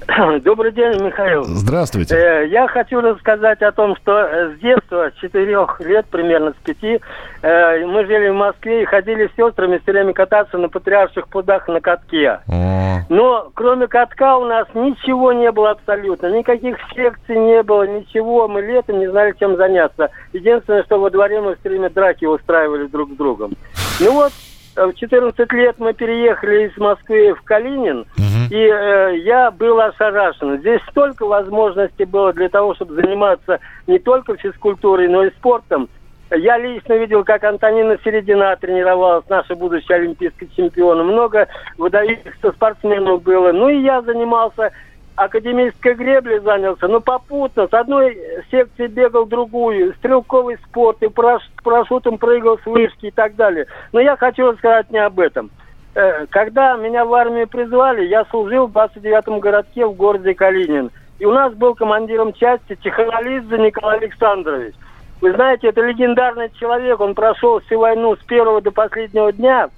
[0.43, 1.43] Добрый день, Михаил.
[1.43, 2.15] Здравствуйте.
[2.15, 6.63] Э, я хочу рассказать о том, что э, с детства, с четырех лет, примерно с
[6.63, 6.99] пяти,
[7.41, 11.67] э, мы жили в Москве и ходили с сестрами все время кататься на патриарших прудах
[11.67, 12.39] на катке.
[12.47, 16.27] О, Но кроме катка у нас ничего не было абсолютно.
[16.27, 18.47] Никаких секций не было, ничего.
[18.47, 20.09] Мы летом не знали, чем заняться.
[20.31, 23.53] Единственное, что во дворе мы все время драки устраивали друг с другом.
[23.99, 24.31] Ну вот,
[24.77, 28.05] в 14 лет мы переехали из Москвы в Калинин,
[28.49, 30.60] и э, я был ошарашен.
[30.60, 35.89] Здесь столько возможностей было для того, чтобы заниматься не только физкультурой, но и спортом.
[36.29, 41.03] Я лично видел, как Антонина Середина тренировалась, наша будущая олимпийская чемпиона.
[41.03, 43.53] Много выдающихся спортсменов было.
[43.53, 44.71] Ну и я занимался
[45.15, 48.17] академической греблей занялся, но попутно с одной
[48.51, 53.65] секции бегал в другую, стрелковый спорт, и параш- парашютом прыгал с вышки и так далее.
[53.93, 55.49] Но я хочу рассказать не об этом.
[55.97, 60.91] Э, Когда меня в армию призвали, я служил в 29-м городке в городе Калинин.
[61.17, 64.75] И у нас был командиром части Чехолалидзе Николай Александрович.
[65.21, 69.69] Вы знаете, это легендарный человек, он прошел всю войну с первого до последнего дня.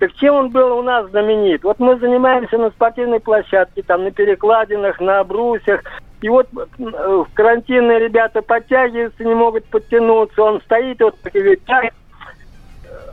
[0.00, 1.62] Так чем он был у нас знаменит?
[1.62, 5.82] Вот мы занимаемся на спортивной площадке, там на перекладинах, на брусьях.
[6.22, 10.42] И вот э, карантинные ребята подтягиваются, не могут подтянуться.
[10.42, 11.92] Он стоит вот так и говорит, «Так,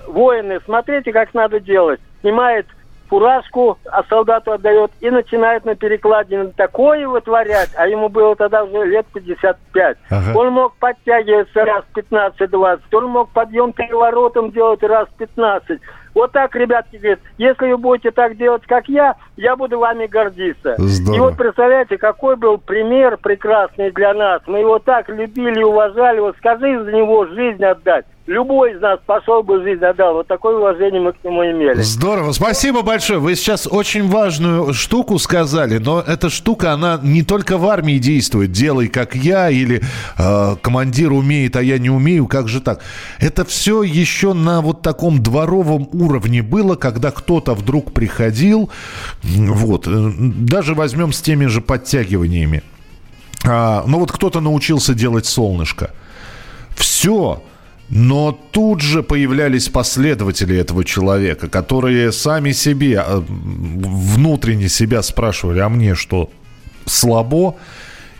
[0.07, 1.99] воины, смотрите, как надо делать.
[2.21, 2.67] Снимает
[3.13, 8.85] фуражку, а солдату отдает и начинает на перекладине такое вытворять, а ему было тогда уже
[8.87, 9.97] лет 55.
[10.09, 10.37] Ага.
[10.37, 15.79] Он мог подтягиваться раз 15-20, он мог подъем переворотом делать раз 15.
[16.13, 20.75] Вот так, ребятки, говорят, если вы будете так делать, как я, я буду вами гордиться.
[20.77, 21.15] Здорово.
[21.15, 24.41] И вот представляете, какой был пример прекрасный для нас.
[24.45, 26.19] Мы его так любили уважали.
[26.19, 28.05] Вот скажи за него жизнь отдать.
[28.25, 30.13] Любой из нас пошел бы жизнь отдал.
[30.13, 31.81] Вот такое уважение мы к нему имели.
[31.81, 33.19] Здорово, спасибо большое.
[33.19, 38.51] Вы сейчас очень важную штуку сказали, но эта штука, она не только в армии действует.
[38.51, 39.81] Делай как я или
[40.17, 42.27] э, командир умеет, а я не умею.
[42.27, 42.79] Как же так?
[43.19, 48.69] Это все еще на вот таком дворовом уровне было, когда кто-то вдруг приходил.
[49.23, 52.63] Вот, э, даже возьмем с теми же подтягиваниями.
[53.45, 55.91] А, ну вот кто-то научился делать солнышко.
[56.75, 57.43] Все.
[57.89, 65.69] Но тут же появлялись последователи этого человека, которые сами себе, э, внутренне себя спрашивали, а
[65.69, 66.29] мне что,
[66.85, 67.55] слабо?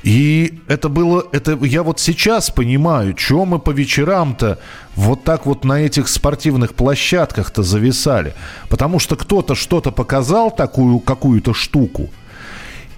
[0.04, 4.60] И это было, это я вот сейчас понимаю, что мы по вечерам-то
[4.96, 8.34] вот так вот на этих спортивных площадках-то зависали.
[8.68, 12.10] Потому что кто-то что-то показал, такую какую-то штуку,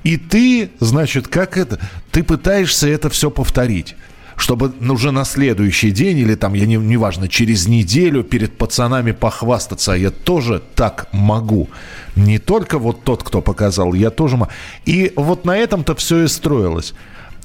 [0.03, 1.79] и ты, значит, как это,
[2.11, 3.95] ты пытаешься это все повторить
[4.35, 9.93] чтобы уже на следующий день или там, я не, неважно, через неделю перед пацанами похвастаться,
[9.93, 11.69] а я тоже так могу.
[12.15, 14.51] Не только вот тот, кто показал, я тоже могу.
[14.85, 16.93] И вот на этом-то все и строилось.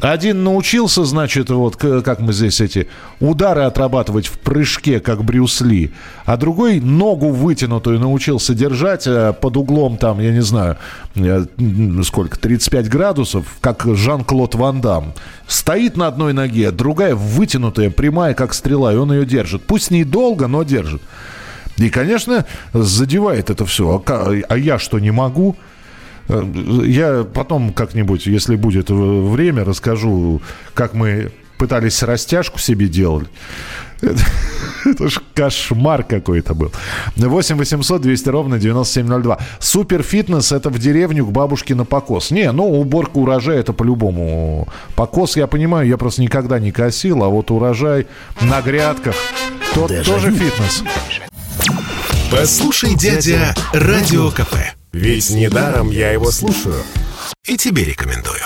[0.01, 2.89] Один научился, значит, вот как мы здесь эти
[3.21, 5.93] удары отрабатывать в прыжке, как Брюс Ли,
[6.25, 10.79] а другой ногу вытянутую научился держать э, под углом там, я не знаю,
[11.17, 11.45] э,
[12.05, 15.13] сколько, 35 градусов, как Жан-Клод Ван Дам.
[15.47, 19.63] Стоит на одной ноге, другая вытянутая, прямая, как стрела, и он ее держит.
[19.63, 21.03] Пусть недолго, но держит.
[21.77, 24.03] И, конечно, задевает это все.
[24.07, 25.57] А, а я что, не могу?
[26.31, 26.45] Э,
[26.87, 30.41] Я потом как-нибудь, если будет время, расскажу,
[30.75, 33.29] как мы пытались растяжку себе делать.
[34.01, 34.23] Это,
[34.87, 36.73] это ж кошмар какой-то был.
[37.17, 39.39] 8 800 200 ровно 9702.
[39.59, 42.31] Суперфитнес– это в деревню к бабушке на покос.
[42.31, 44.69] Не, ну, уборка урожая– это по-любому.
[44.97, 48.07] Покос, я понимаю, я просто никогда не косил, а вот урожай
[48.41, 49.15] на грядках–
[49.75, 50.83] тот тоже фитнес.
[52.31, 54.80] Послушай, дядя, Радио КП.
[54.93, 56.83] Ведь недаром я его слушаю.
[57.47, 58.43] И тебе рекомендую.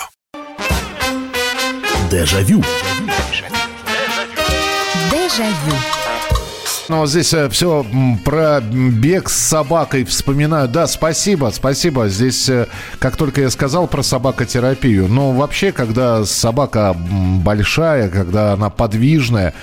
[2.10, 2.62] Дежавю.
[5.10, 5.74] Дежавю.
[6.90, 7.86] Ну, вот здесь все
[8.26, 10.68] про бег с собакой вспоминаю.
[10.68, 12.08] Да, спасибо, спасибо.
[12.08, 12.66] Здесь, э,
[12.98, 19.54] как только я сказал про собакотерапию, но вообще, когда собака большая, когда она подвижная,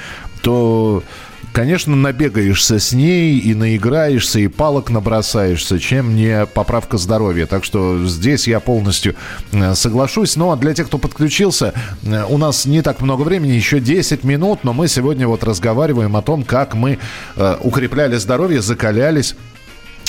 [0.42, 1.04] то,
[1.52, 7.46] конечно, набегаешься с ней и наиграешься, и палок набросаешься, чем не поправка здоровья.
[7.46, 9.16] Так что здесь я полностью
[9.52, 10.36] э, соглашусь.
[10.36, 14.24] Ну, а для тех, кто подключился, э, у нас не так много времени, еще 10
[14.24, 17.00] минут, но мы сегодня вот разговариваем о том, как мы
[17.36, 19.36] э, укрепляли здоровье, закалялись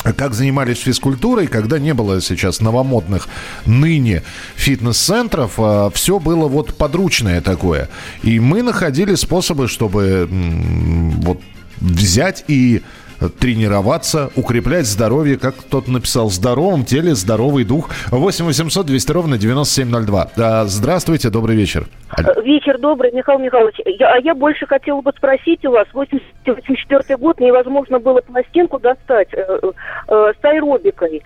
[0.02, 3.28] как занимались физкультурой, когда не было сейчас новомодных
[3.66, 4.22] ныне
[4.56, 5.58] фитнес-центров,
[5.94, 7.88] все было вот подручное такое.
[8.22, 11.40] И мы находили способы, чтобы вот
[11.80, 12.82] взять и
[13.28, 17.90] тренироваться, укреплять здоровье, как кто-то написал, в здоровом теле здоровый дух.
[18.10, 20.28] 8 800 200 ровно 9702.
[20.36, 21.86] А, здравствуйте, добрый вечер.
[22.44, 23.76] Вечер добрый, Михаил Михайлович.
[23.86, 25.86] Я, а я больше хотела бы спросить у вас.
[25.92, 29.58] 84 год невозможно было пластинку достать э,
[30.08, 31.22] э, с аэробикой.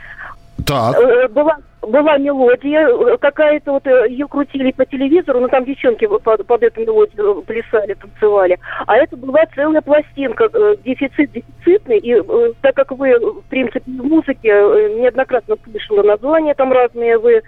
[0.64, 0.97] Так.
[0.97, 6.06] Э, была была мелодия э, какая-то, вот э, ее крутили по телевизору, но там девчонки
[6.06, 8.58] под, под эту мелодию плясали, танцевали.
[8.86, 12.14] А это была целая пластинка, э, дефицит дефицитный, и
[12.60, 17.42] так как вы, в принципе, в музыке неоднократно слышала названия там разные, вы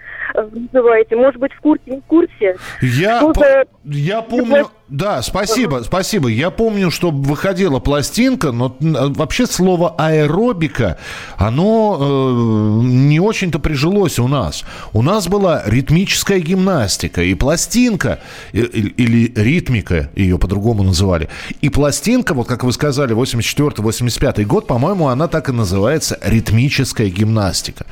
[0.71, 2.55] называете, может быть, в курсе, не в курсе?
[2.81, 4.67] Я, по- я помню...
[4.89, 6.29] Да, спасибо, спасибо.
[6.29, 10.97] Я помню, что выходила пластинка, но вообще слово аэробика,
[11.37, 14.63] оно э, не очень-то прижилось у нас?
[14.93, 18.19] У нас была ритмическая гимнастика и пластинка,
[18.53, 21.27] или ритмика, ее по-другому называли.
[21.61, 27.85] И пластинка, вот как вы сказали, 84-85 год, по-моему, она так и называется ритмическая гимнастика.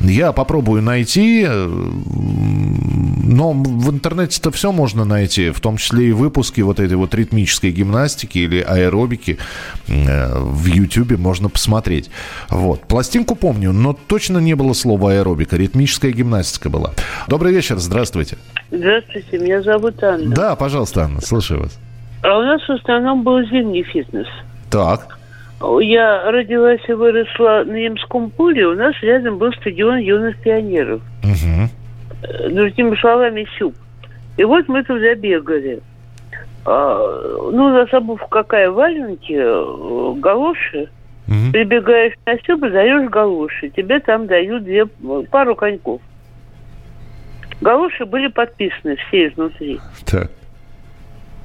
[0.00, 1.66] Я попробую найти, э,
[3.22, 7.70] но в интернете-то все можно найти, в том числе и выпуски вот этой вот ритмической
[7.70, 9.38] гимнастики или аэробики
[9.88, 12.10] э, в YouTube можно посмотреть.
[12.48, 12.82] Вот.
[12.82, 16.90] Пластинку помню, но точно не было слова аэробика, ритмическая гимнастика была.
[17.28, 18.36] Добрый вечер, здравствуйте.
[18.70, 20.34] Здравствуйте, меня зовут Анна.
[20.34, 21.78] Да, пожалуйста, Анна, слушаю вас.
[22.22, 24.26] А у нас в основном был зимний фитнес.
[24.70, 25.18] Так.
[25.80, 28.66] Я родилась и выросла на Ямском поле.
[28.66, 31.02] У нас рядом был стадион юных пионеров.
[31.22, 32.54] Угу.
[32.54, 33.74] Другими словами, СЮП.
[34.36, 35.80] И вот мы туда бегали.
[36.64, 40.88] А, ну, на обувь какая валенки, э, галоши.
[41.30, 41.52] Угу.
[41.52, 43.70] Прибегаешь на СЮП и даешь галоши.
[43.70, 44.86] Тебе там дают две,
[45.30, 46.00] пару коньков.
[47.60, 49.78] Галоши были подписаны все изнутри.
[50.06, 50.30] Так.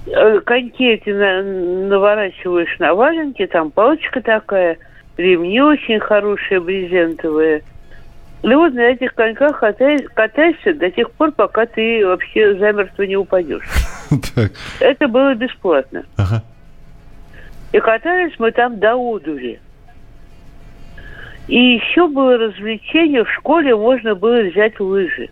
[0.07, 1.43] Э, коньки эти на,
[1.87, 4.77] наворачиваешь на валенки, там палочка такая,
[5.17, 7.61] ремни очень хорошие, брезентовые.
[8.41, 13.17] И вот на этих коньках катайся, катайся до тех пор, пока ты вообще замертво не
[13.17, 13.67] упадешь.
[14.79, 16.03] Это было бесплатно.
[17.71, 19.59] И катались мы там до одури.
[21.47, 25.29] И еще было развлечение, в школе можно было взять лыжи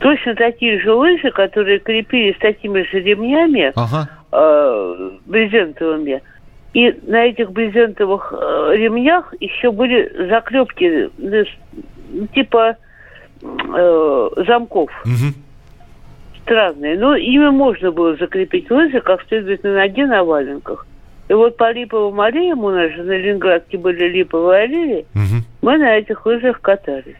[0.00, 4.08] точно такие же лыжи, которые крепились такими же ремнями ага.
[4.32, 6.22] э, брезентовыми.
[6.72, 11.44] И на этих брезентовых э, ремнях еще были заклепки э,
[12.34, 12.76] типа
[13.42, 14.90] э, замков.
[15.04, 15.34] Угу.
[16.42, 16.98] Странные.
[16.98, 20.86] Но ими можно было закрепить лыжи как следует на ноге на валенках.
[21.30, 25.44] И вот по липовым аллеям у нас же на Ленинградке были липовые аллеи, угу.
[25.62, 27.14] мы на этих лыжах катались.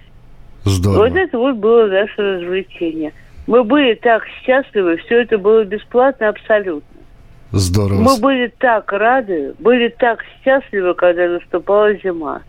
[0.64, 1.04] Здорово.
[1.04, 3.12] Вот это вот было наше развлечение.
[3.46, 7.00] Мы были так счастливы, все это было бесплатно абсолютно.
[7.52, 8.00] Здорово.
[8.00, 12.42] Мы были так рады, были так счастливы, когда наступала зима.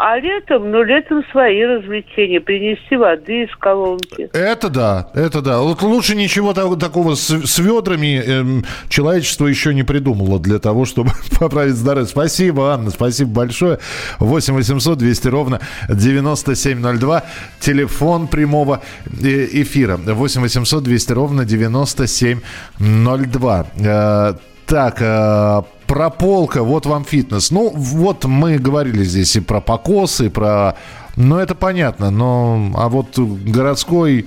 [0.00, 2.40] А летом, ну, летом свои развлечения.
[2.40, 4.30] Принести воды из колонки.
[4.32, 5.60] Это да, это да.
[5.60, 11.10] Вот лучше ничего такого с, с ведрами эм, человечество еще не придумало для того, чтобы
[11.40, 12.06] поправить здоровье.
[12.06, 13.80] Спасибо, Анна, спасибо большое.
[14.20, 17.24] 8 800 200 ровно 9702.
[17.60, 19.96] Телефон прямого э, эфира.
[19.96, 23.66] 8 800 200 ровно 9702.
[23.80, 24.34] Э,
[24.66, 25.62] так, э,
[25.98, 27.50] прополка, вот вам фитнес.
[27.50, 30.76] Ну, вот мы говорили здесь и про покосы, и про...
[31.16, 32.72] Ну, это понятно, но...
[32.76, 34.26] А вот городской...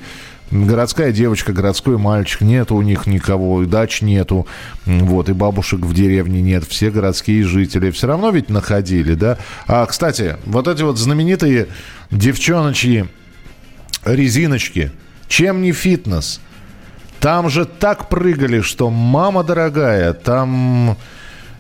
[0.52, 4.48] Городская девочка, городской мальчик, нет у них никого, и дач нету,
[4.86, 9.38] вот, и бабушек в деревне нет, все городские жители все равно ведь находили, да?
[9.66, 11.70] А, кстати, вот эти вот знаменитые
[12.12, 13.08] девчоночьи
[14.04, 14.92] резиночки,
[15.30, 16.42] чем не фитнес?
[17.22, 20.98] Там же так прыгали, что, мама дорогая, там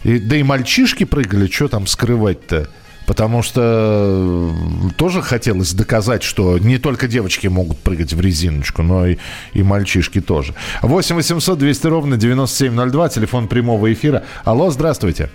[0.03, 2.67] и, да и мальчишки прыгали, что там скрывать-то?
[3.07, 9.07] Потому что э, тоже хотелось доказать, что не только девочки могут прыгать в резиночку, но
[9.07, 9.17] и,
[9.53, 10.53] и мальчишки тоже.
[10.81, 14.23] 8 800 200 ровно 9702, телефон прямого эфира.
[14.45, 15.29] Алло, здравствуйте.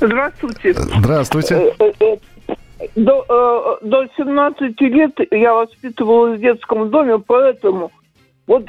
[0.00, 0.74] Здравствуйте.
[0.74, 1.74] Здравствуйте.
[1.78, 2.16] Э, э,
[2.96, 7.92] до, до 17 лет я воспитывалась в детском доме, поэтому
[8.46, 8.68] вот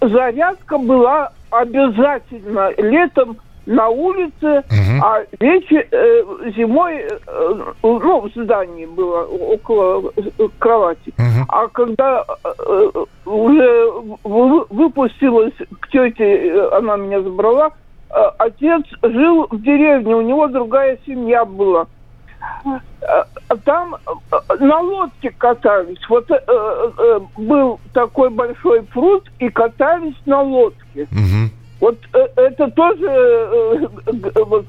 [0.00, 3.36] зарядка была обязательно летом
[3.66, 5.02] на улице, угу.
[5.02, 6.22] а вечер, э,
[6.56, 11.12] зимой, э, ну, в здании было около э, кровати.
[11.18, 11.46] Угу.
[11.48, 12.90] А когда э,
[13.24, 13.90] уже
[14.24, 17.70] выпустилась к тете, э, она меня забрала,
[18.10, 21.86] э, отец жил в деревне, у него другая семья была.
[22.64, 23.24] Э,
[23.64, 23.96] там
[24.58, 25.98] на лодке катались.
[26.08, 31.04] Вот э, э, был такой большой пруд, и катались на лодке.
[31.10, 31.51] Угу.
[31.82, 33.86] Вот э, это тоже э,
[34.46, 34.66] вот,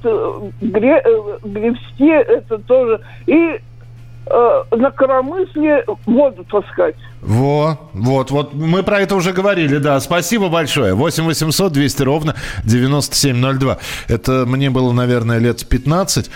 [0.61, 1.03] гре,
[1.43, 3.01] гребсти, это тоже.
[3.27, 3.33] И
[4.25, 6.95] э, на коромысле воду таскать.
[7.21, 9.99] Во, вот, вот, мы про это уже говорили, да.
[9.99, 10.95] Спасибо большое.
[10.95, 13.77] 8 800 200 ровно 9702.
[14.07, 16.31] Это мне было, наверное, лет 15.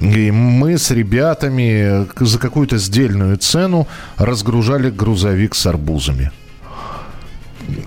[0.00, 6.30] И мы с ребятами за какую-то сдельную цену разгружали грузовик с арбузами.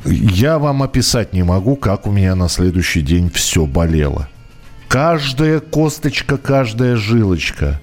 [0.06, 4.28] Я вам описать не могу, как у меня на следующий день все болело.
[4.88, 7.80] Каждая косточка, каждая жилочка.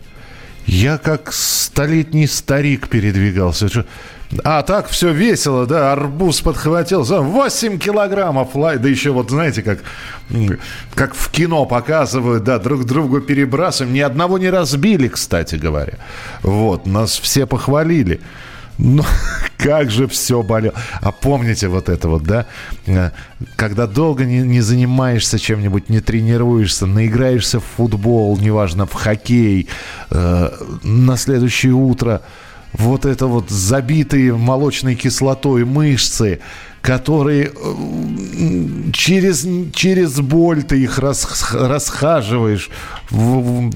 [0.67, 3.69] Я как столетний старик передвигался.
[4.45, 7.03] А так все весело, да, арбуз подхватил.
[7.03, 8.79] 8 килограммов лай.
[8.79, 9.81] Да еще вот, знаете, как,
[10.95, 13.93] как в кино показывают, да, друг другу перебрасываем.
[13.93, 15.99] Ни одного не разбили, кстати говоря.
[16.43, 18.21] Вот, нас все похвалили.
[18.79, 19.05] Ну,
[19.59, 20.75] как же все болело.
[21.01, 22.47] А помните вот это вот, да?
[22.87, 23.11] Э,
[23.57, 29.69] когда долго не, не занимаешься чем-нибудь, не тренируешься, наиграешься в футбол, неважно, в хоккей,
[30.11, 30.51] э,
[30.83, 32.23] на следующее утро
[32.73, 36.41] вот это вот забитые молочной кислотой мышцы,
[36.83, 37.51] которые э,
[38.93, 42.71] через, через боль ты их рас, расхаживаешь.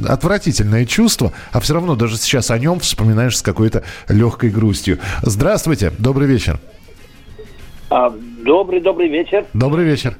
[0.06, 4.98] Отвратительное чувство, а все равно даже сейчас о нем вспоминаешь с какой-то легкой грустью.
[5.22, 6.58] Здравствуйте, добрый вечер.
[7.88, 8.12] А,
[8.44, 9.46] добрый, добрый вечер.
[9.54, 10.16] Добрый вечер.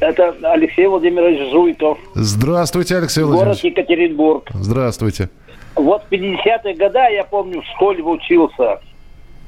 [0.00, 1.98] Это Алексей Владимирович Жуйков.
[2.14, 3.62] Здравствуйте, Алексей Владимирович.
[3.62, 4.50] Город Екатеринбург.
[4.54, 5.28] Здравствуйте.
[5.74, 8.80] Вот в 50-е годы, я помню, в школе учился.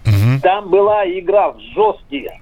[0.07, 0.41] Угу.
[0.43, 2.41] Там была игра в жесткие.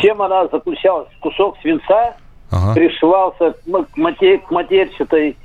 [0.00, 1.08] Чем она заключалась?
[1.20, 2.16] Кусок свинца
[2.50, 2.74] ага.
[2.74, 4.40] пришивался к, матер...
[4.40, 5.36] к матерчатой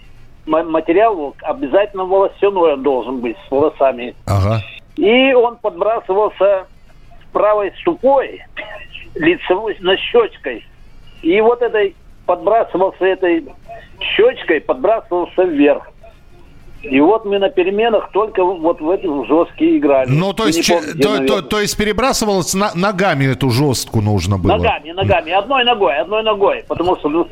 [0.45, 4.15] материалу, обязательно волосяной он должен быть, с волосами.
[4.25, 4.59] Ага.
[4.95, 6.65] И он подбрасывался
[7.31, 8.43] правой ступой,
[9.15, 10.65] лицевой, на щечкой.
[11.21, 13.45] И вот этой подбрасывался этой
[13.99, 15.90] щечкой, подбрасывался вверх.
[16.83, 20.09] И вот мы на переменах только вот в эти жесткие играли.
[20.09, 24.53] Ну, то есть, помните, то, то, то есть перебрасывалось на, ногами эту жестку нужно было?
[24.53, 25.31] Ногами, ногами.
[25.31, 26.65] Одной ногой, одной ногой.
[26.67, 27.27] Потому что ну,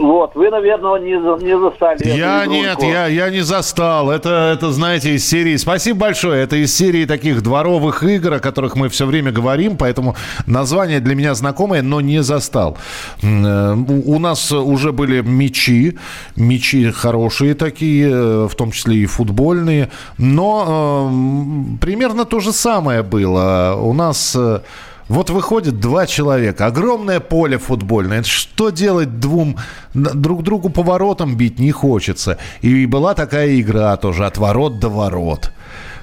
[0.00, 1.12] вот, вы, наверное, не,
[1.44, 2.16] не застали.
[2.16, 4.10] Я нет, я, я не застал.
[4.10, 5.56] Это, это, знаете, из серии...
[5.56, 6.42] Спасибо большое.
[6.42, 11.14] Это из серии таких дворовых игр, о которых мы все время говорим, поэтому название для
[11.14, 12.78] меня знакомое, но не застал.
[13.22, 15.98] Э, у нас уже были мечи,
[16.34, 23.02] мечи хорошие такие, э, в том числе и футбольные, но э, примерно то же самое
[23.02, 23.76] было.
[23.78, 24.36] У нас...
[25.10, 28.22] Э, вот выходит два человека, огромное поле футбольное.
[28.22, 29.56] Что делать двум?
[29.94, 32.38] Друг другу поворотом бить не хочется.
[32.62, 35.50] И была такая игра тоже от ворот до ворот.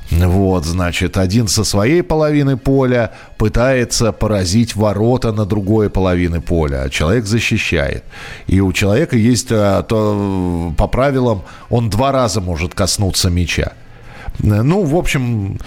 [0.09, 6.89] Вот, значит, один со своей половины поля пытается поразить ворота на другой половины поля, а
[6.89, 8.03] человек защищает.
[8.47, 13.73] И у человека есть, а, то, по правилам, он два раза может коснуться мяча.
[14.39, 15.59] Ну, в общем,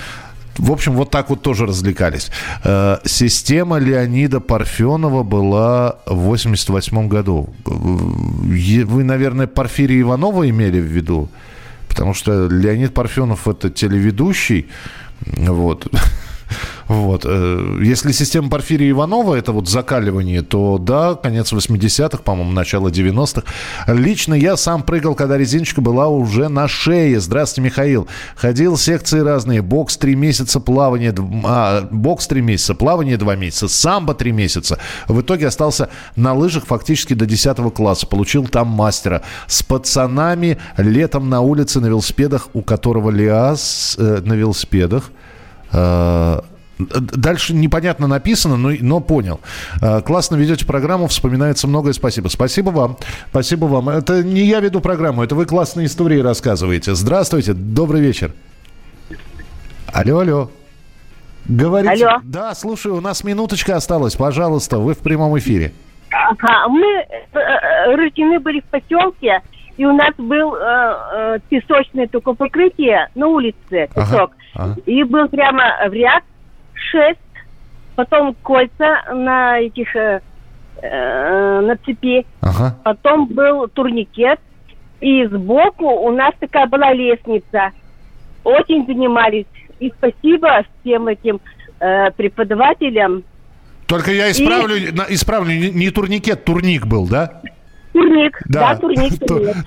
[0.59, 2.31] в общем, вот так вот тоже развлекались.
[2.65, 7.49] Э, система Леонида Парфенова была в 88 году.
[7.65, 11.29] Вы, наверное, Порфирия Иванова имели в виду?
[11.89, 14.69] Потому что Леонид Парфенов это телеведущий.
[15.27, 15.89] Вот.
[16.89, 17.23] Вот.
[17.25, 23.43] Э, если система Порфирия Иванова это вот закаливание, то да, конец 80-х, по-моему, начало 90-х.
[23.93, 27.21] Лично я сам прыгал, когда резиночка была уже на шее.
[27.21, 28.09] Здравствуйте, Михаил.
[28.37, 29.63] Ходил секции разные.
[29.63, 31.15] Бокс 3 месяца, плавание...
[31.45, 34.79] А, бокс 3 месяца, плавание 2 месяца, самбо 3 месяца.
[35.09, 38.07] В итоге остался на лыжах фактически до 10 класса.
[38.07, 39.23] Получил там мастера.
[39.47, 45.11] С пацанами летом на улице на велосипедах, у которого Лиас э, на велосипедах.
[45.73, 46.41] Э,
[46.89, 49.41] Дальше непонятно написано, но, но понял.
[49.83, 51.93] А, классно ведете программу, вспоминается многое.
[51.93, 52.29] Спасибо.
[52.29, 52.97] Спасибо вам.
[53.31, 53.89] Спасибо вам.
[53.89, 56.95] Это не я веду программу, это вы классные истории рассказываете.
[56.95, 58.33] Здравствуйте, добрый вечер.
[59.93, 60.51] Алло, алло.
[61.47, 62.07] Говорите.
[62.07, 62.21] Алло.
[62.25, 64.15] Да, слушаю, у нас минуточка осталась.
[64.15, 65.73] Пожалуйста, вы в прямом эфире.
[66.13, 69.41] Ага, мы э, э, рождены были в поселке,
[69.77, 70.59] и у нас был э,
[71.13, 73.97] э, песочное только покрытие на улице, песок.
[73.97, 74.77] Ага, ага.
[74.87, 76.23] И был прямо в ряд
[76.75, 77.19] шесть,
[77.97, 80.21] потом кольца на этих э,
[80.83, 82.77] э, на цепи, ага.
[82.85, 84.41] потом был турникет,
[85.01, 87.73] и сбоку у нас такая была лестница.
[88.45, 89.47] Очень занимались.
[89.79, 91.41] И спасибо всем этим
[91.81, 93.25] э, преподавателям.
[93.87, 95.15] Только я исправлю, и...
[95.15, 97.43] исправлю не турникет, турник был, да?
[97.93, 98.39] Турник.
[98.47, 99.13] Да, да турник.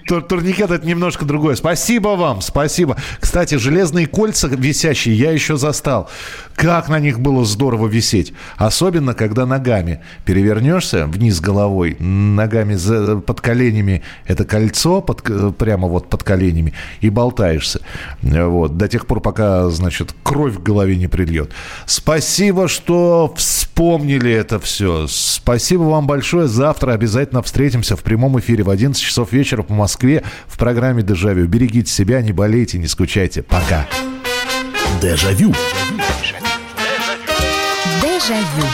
[0.08, 1.56] Тур, турникет это немножко другое.
[1.56, 2.98] Спасибо вам, спасибо.
[3.20, 6.10] Кстати, железные кольца висящие я еще застал.
[6.56, 8.34] Как на них было здорово висеть.
[8.58, 16.10] Особенно, когда ногами перевернешься вниз головой, ногами за, под коленями это кольцо, под, прямо вот
[16.10, 17.82] под коленями, и болтаешься.
[18.22, 21.52] Вот, до тех пор, пока, значит, кровь в голове не прильет.
[21.86, 25.08] Спасибо, что вспомнили это все.
[25.10, 26.48] Спасибо вам большое.
[26.48, 31.48] Завтра обязательно встретимся в прямом эфире в 11 часов вечера по Москве в программе «Дежавю».
[31.48, 33.42] Берегите себя, не болейте, не скучайте.
[33.42, 33.88] Пока.
[35.02, 35.52] Дежавю.
[38.04, 38.73] Дежавю.